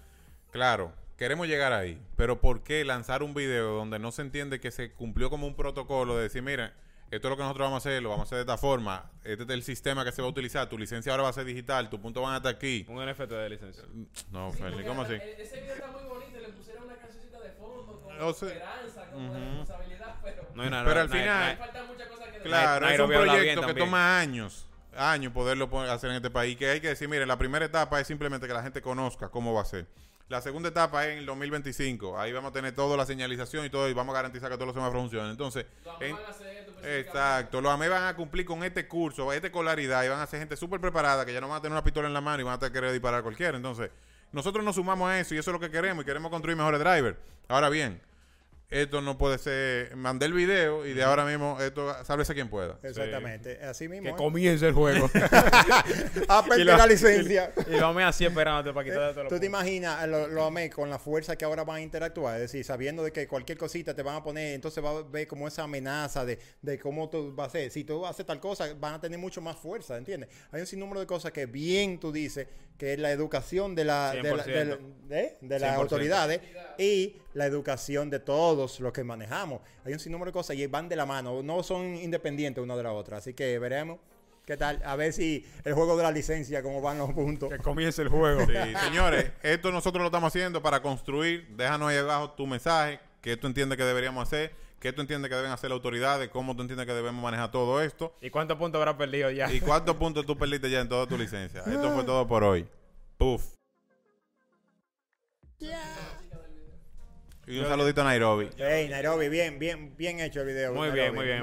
claro, 0.51 0.91
queremos 1.15 1.47
llegar 1.47 1.71
ahí, 1.71 1.97
pero 2.17 2.41
¿por 2.41 2.61
qué 2.65 2.83
lanzar 2.83 3.23
un 3.23 3.33
video 3.33 3.73
donde 3.75 3.99
no 3.99 4.11
se 4.11 4.21
entiende 4.21 4.59
que 4.59 4.69
se 4.69 4.91
cumplió 4.91 5.29
como 5.29 5.47
un 5.47 5.55
protocolo 5.55 6.17
de 6.17 6.23
decir, 6.23 6.41
mira, 6.41 6.73
esto 7.11 7.27
es 7.27 7.29
lo 7.29 7.37
que 7.37 7.43
nosotros 7.43 7.65
vamos 7.67 7.85
a 7.85 7.89
hacer, 7.89 8.01
lo 8.01 8.09
vamos 8.09 8.23
a 8.23 8.27
hacer 8.27 8.37
de 8.37 8.41
esta 8.41 8.57
forma, 8.57 9.11
este 9.23 9.43
es 9.43 9.49
el 9.49 9.63
sistema 9.63 10.03
que 10.03 10.11
se 10.11 10.21
va 10.21 10.27
a 10.27 10.31
utilizar, 10.31 10.67
tu 10.69 10.77
licencia 10.77 11.11
ahora 11.11 11.23
va 11.23 11.29
a 11.29 11.33
ser 11.33 11.45
digital, 11.45 11.89
tu 11.89 11.99
punto 12.01 12.21
van 12.21 12.35
hasta 12.35 12.49
aquí. 12.49 12.85
Un 12.89 12.97
NFT 13.05 13.29
de 13.29 13.49
licencia. 13.49 13.83
No, 14.31 14.51
Fernie, 14.51 14.83
¿cómo 14.85 15.03
así? 15.03 15.13
E- 15.13 15.41
Ese 15.41 15.61
video 15.61 15.75
está 15.75 15.87
muy 15.91 16.03
bonito 16.03 16.39
le 16.39 16.49
pusieron 16.49 16.85
una 16.85 16.95
cancioncita 16.95 17.39
de 17.39 17.51
fondo 17.51 18.01
con 18.01 18.21
O 18.21 18.33
sea, 18.33 18.49
esperanza, 18.49 19.11
como 19.11 19.33
de 19.33 19.39
responsabilidad, 19.39 20.15
pero 20.23 20.47
No 20.55 20.63
hay 20.63 20.69
nada. 20.69 20.83
Pero 20.83 20.95
no- 20.95 21.01
al 21.01 21.09
no 21.09 21.15
hay- 21.15 21.21
final- 21.21 21.39
no 21.39 21.49
hay- 21.51 21.57
faltan 21.57 21.87
muchas 21.87 22.07
cosas 22.07 22.27
que 22.29 22.39
Claro, 22.39 22.89
es 22.89 22.99
un 22.99 23.07
proyecto 23.07 23.61
que 23.61 23.67
también. 23.67 23.85
toma 23.87 24.19
años, 24.19 24.67
años 24.97 25.33
poderlo 25.33 25.69
hacer 25.91 26.09
en 26.11 26.17
este 26.17 26.29
país. 26.29 26.55
Que 26.57 26.69
hay 26.69 26.79
que 26.81 26.89
decir, 26.89 27.07
mire, 27.07 27.25
la 27.25 27.37
primera 27.37 27.65
etapa 27.65 27.99
es 27.99 28.07
simplemente 28.07 28.47
que 28.47 28.53
la 28.53 28.63
gente 28.63 28.81
conozca 28.81 29.29
cómo 29.29 29.53
va 29.53 29.61
a 29.61 29.65
ser. 29.65 29.85
La 30.29 30.41
segunda 30.41 30.69
etapa 30.69 31.05
es 31.05 31.11
en 31.11 31.17
el 31.19 31.25
2025. 31.25 32.17
Ahí 32.17 32.31
vamos 32.31 32.49
a 32.51 32.53
tener 32.53 32.73
toda 32.73 32.95
la 32.97 33.05
señalización 33.05 33.65
y 33.65 33.69
todo, 33.69 33.89
y 33.89 33.93
vamos 33.93 34.13
a 34.13 34.17
garantizar 34.17 34.49
que 34.49 34.55
todos 34.55 34.67
los 34.67 34.73
semáforos 34.75 35.03
funcionen. 35.03 35.31
Entonces, 35.31 35.65
Los 35.85 36.01
en- 36.01 36.15
van 36.15 36.25
a 36.25 36.29
hacer 36.29 36.47
esto, 36.57 36.73
pero 36.81 36.93
exacto, 36.95 37.61
los 37.61 37.71
AME 37.71 37.89
van 37.89 38.03
a 38.05 38.15
cumplir 38.15 38.45
con 38.45 38.63
este 38.63 38.87
curso, 38.87 39.31
esta 39.33 39.47
escolaridad, 39.47 40.03
y 40.03 40.07
van 40.07 40.21
a 40.21 40.25
ser 40.25 40.39
gente 40.39 40.55
súper 40.55 40.79
preparada, 40.79 41.25
que 41.25 41.33
ya 41.33 41.41
no 41.41 41.49
van 41.49 41.57
a 41.57 41.61
tener 41.61 41.73
una 41.73 41.83
pistola 41.83 42.07
en 42.07 42.13
la 42.13 42.21
mano 42.21 42.39
y 42.41 42.43
van 42.43 42.57
a 42.63 42.71
querer 42.71 42.91
disparar 42.93 43.19
a 43.19 43.23
cualquiera. 43.23 43.57
Entonces, 43.57 43.91
nosotros 44.31 44.63
nos 44.63 44.75
sumamos 44.75 45.09
a 45.09 45.19
eso 45.19 45.35
y 45.35 45.37
eso 45.37 45.51
es 45.51 45.53
lo 45.53 45.59
que 45.59 45.69
queremos 45.69 46.03
y 46.03 46.05
queremos 46.05 46.31
construir 46.31 46.57
mejores 46.57 46.79
drivers. 46.79 47.17
Ahora 47.49 47.69
bien, 47.69 48.01
esto 48.69 49.01
no 49.01 49.17
puede 49.17 49.37
ser, 49.37 49.95
mandé 49.95 50.25
el 50.25 50.33
video 50.33 50.85
y 50.85 50.93
de 50.93 51.03
ahora 51.03 51.25
mismo 51.25 51.57
esto, 51.61 51.93
sálvese 52.03 52.33
quien 52.33 52.49
pueda. 52.49 52.79
Exactamente, 52.81 53.59
así 53.63 53.87
mismo. 53.87 54.05
Que 54.05 54.09
¿eh? 54.11 54.15
comience 54.17 54.67
el 54.67 54.73
juego. 54.73 55.09
Y 56.57 56.63
lo- 56.63 56.77
la 56.77 56.87
licencia. 56.87 57.51
y 57.67 57.77
lo 57.77 57.93
me 57.93 58.03
así 58.03 58.25
esperándote 58.25 58.73
para 58.73 58.83
quitar 58.83 59.07
de 59.07 59.13
todos 59.13 59.27
¿Tú 59.27 59.39
te 59.39 59.45
imaginas, 59.45 60.07
lo, 60.07 60.27
lo 60.27 60.45
amé, 60.45 60.69
con 60.69 60.89
la 60.89 60.99
fuerza 60.99 61.35
que 61.35 61.45
ahora 61.45 61.63
van 61.63 61.77
a 61.77 61.81
interactuar? 61.81 62.35
Es 62.35 62.41
decir, 62.41 62.63
sabiendo 62.63 63.03
de 63.03 63.11
que 63.11 63.27
cualquier 63.27 63.57
cosita 63.57 63.93
te 63.95 64.01
van 64.01 64.15
a 64.15 64.23
poner, 64.23 64.53
entonces 64.53 64.83
va 64.83 64.91
a 64.91 65.01
ver 65.03 65.27
como 65.27 65.47
esa 65.47 65.63
amenaza 65.63 66.25
de, 66.25 66.39
de 66.61 66.79
cómo 66.79 67.09
tú 67.09 67.33
vas 67.35 67.45
a 67.45 67.47
hacer. 67.49 67.71
Si 67.71 67.83
tú 67.83 68.05
haces 68.05 68.25
tal 68.25 68.39
cosa, 68.39 68.73
van 68.79 68.95
a 68.95 69.01
tener 69.01 69.19
mucho 69.19 69.41
más 69.41 69.57
fuerza, 69.57 69.97
¿entiendes? 69.97 70.29
Hay 70.51 70.61
un 70.61 70.67
sinnúmero 70.67 70.99
de 70.99 71.07
cosas 71.07 71.31
que 71.31 71.45
bien 71.45 71.99
tú 71.99 72.11
dices, 72.11 72.47
que 72.77 72.93
es 72.93 72.99
la 72.99 73.11
educación 73.11 73.75
de, 73.75 73.85
la, 73.85 74.11
de, 74.11 74.23
la- 74.23 74.29
de 74.43 74.65
la- 74.65 74.75
100%. 74.75 74.79
de- 75.07 75.37
de 75.41 75.59
las 75.59 75.71
100%. 75.75 75.81
autoridades 75.81 76.41
y 76.77 77.17
la 77.33 77.45
educación 77.45 78.09
de 78.09 78.19
todos 78.19 78.79
los 78.79 78.91
que 78.93 79.03
manejamos. 79.03 79.61
Hay 79.85 79.93
un 79.93 79.99
sinnúmero 79.99 80.29
de 80.31 80.33
cosas 80.33 80.55
y 80.55 80.65
van 80.67 80.89
de 80.89 80.95
la 80.95 81.05
mano, 81.05 81.41
no 81.43 81.63
son 81.63 81.95
independientes 81.95 82.63
una 82.63 82.75
de 82.75 82.83
la 82.83 82.91
otra. 82.93 83.17
Así 83.17 83.33
que 83.33 83.57
veremos. 83.59 83.99
¿Qué 84.45 84.57
tal? 84.57 84.81
A 84.83 84.97
ver 84.97 85.13
si 85.13 85.45
el 85.63 85.73
juego 85.73 85.95
de 85.95 86.03
la 86.03 86.11
licencia, 86.11 86.61
cómo 86.61 86.81
van 86.81 86.97
los 86.97 87.13
puntos. 87.13 87.49
Que 87.49 87.59
comience 87.59 88.01
el 88.01 88.09
juego. 88.09 88.41
Sí, 88.45 88.73
señores, 88.83 89.31
esto 89.41 89.71
nosotros 89.71 90.01
lo 90.01 90.07
estamos 90.07 90.27
haciendo 90.35 90.61
para 90.61 90.81
construir. 90.81 91.47
Déjanos 91.55 91.89
ahí 91.89 91.97
abajo 91.97 92.31
tu 92.31 92.45
mensaje, 92.45 92.99
que 93.21 93.37
tú 93.37 93.47
entiendes 93.47 93.77
que 93.77 93.85
deberíamos 93.85 94.27
hacer, 94.27 94.51
que 94.83 94.91
tú 94.91 94.99
entiendes 94.99 95.29
que 95.29 95.35
deben 95.37 95.49
hacer 95.49 95.69
las 95.69 95.77
autoridades, 95.77 96.27
cómo 96.27 96.57
tú 96.57 96.61
entiendes 96.61 96.85
que 96.85 96.93
debemos 96.93 97.23
manejar 97.23 97.49
todo 97.49 97.81
esto. 97.81 98.13
¿Y 98.19 98.29
cuántos 98.29 98.57
puntos 98.57 98.79
habrá 98.79 98.97
perdido 98.97 99.31
ya? 99.31 99.49
¿Y 99.49 99.61
cuántos 99.61 99.95
puntos 99.95 100.25
tú 100.25 100.37
perdiste 100.37 100.69
ya 100.69 100.81
en 100.81 100.89
toda 100.89 101.07
tu 101.07 101.17
licencia? 101.17 101.61
Esto 101.65 101.93
fue 101.93 102.03
todo 102.03 102.27
por 102.27 102.43
hoy. 102.43 102.67
Puf. 103.17 103.41
Y 107.47 107.59
un 107.59 107.65
saludito 107.65 108.01
a 108.01 108.03
Nairobi. 108.03 108.49
Hey, 108.57 108.89
Nairobi, 108.89 109.29
bien, 109.29 109.57
bien, 109.57 109.95
bien 109.95 110.19
hecho 110.19 110.41
el 110.41 110.47
video. 110.47 110.73
Muy 110.73 110.91
bien, 110.91 111.15
muy 111.15 111.25
bien. 111.27 111.41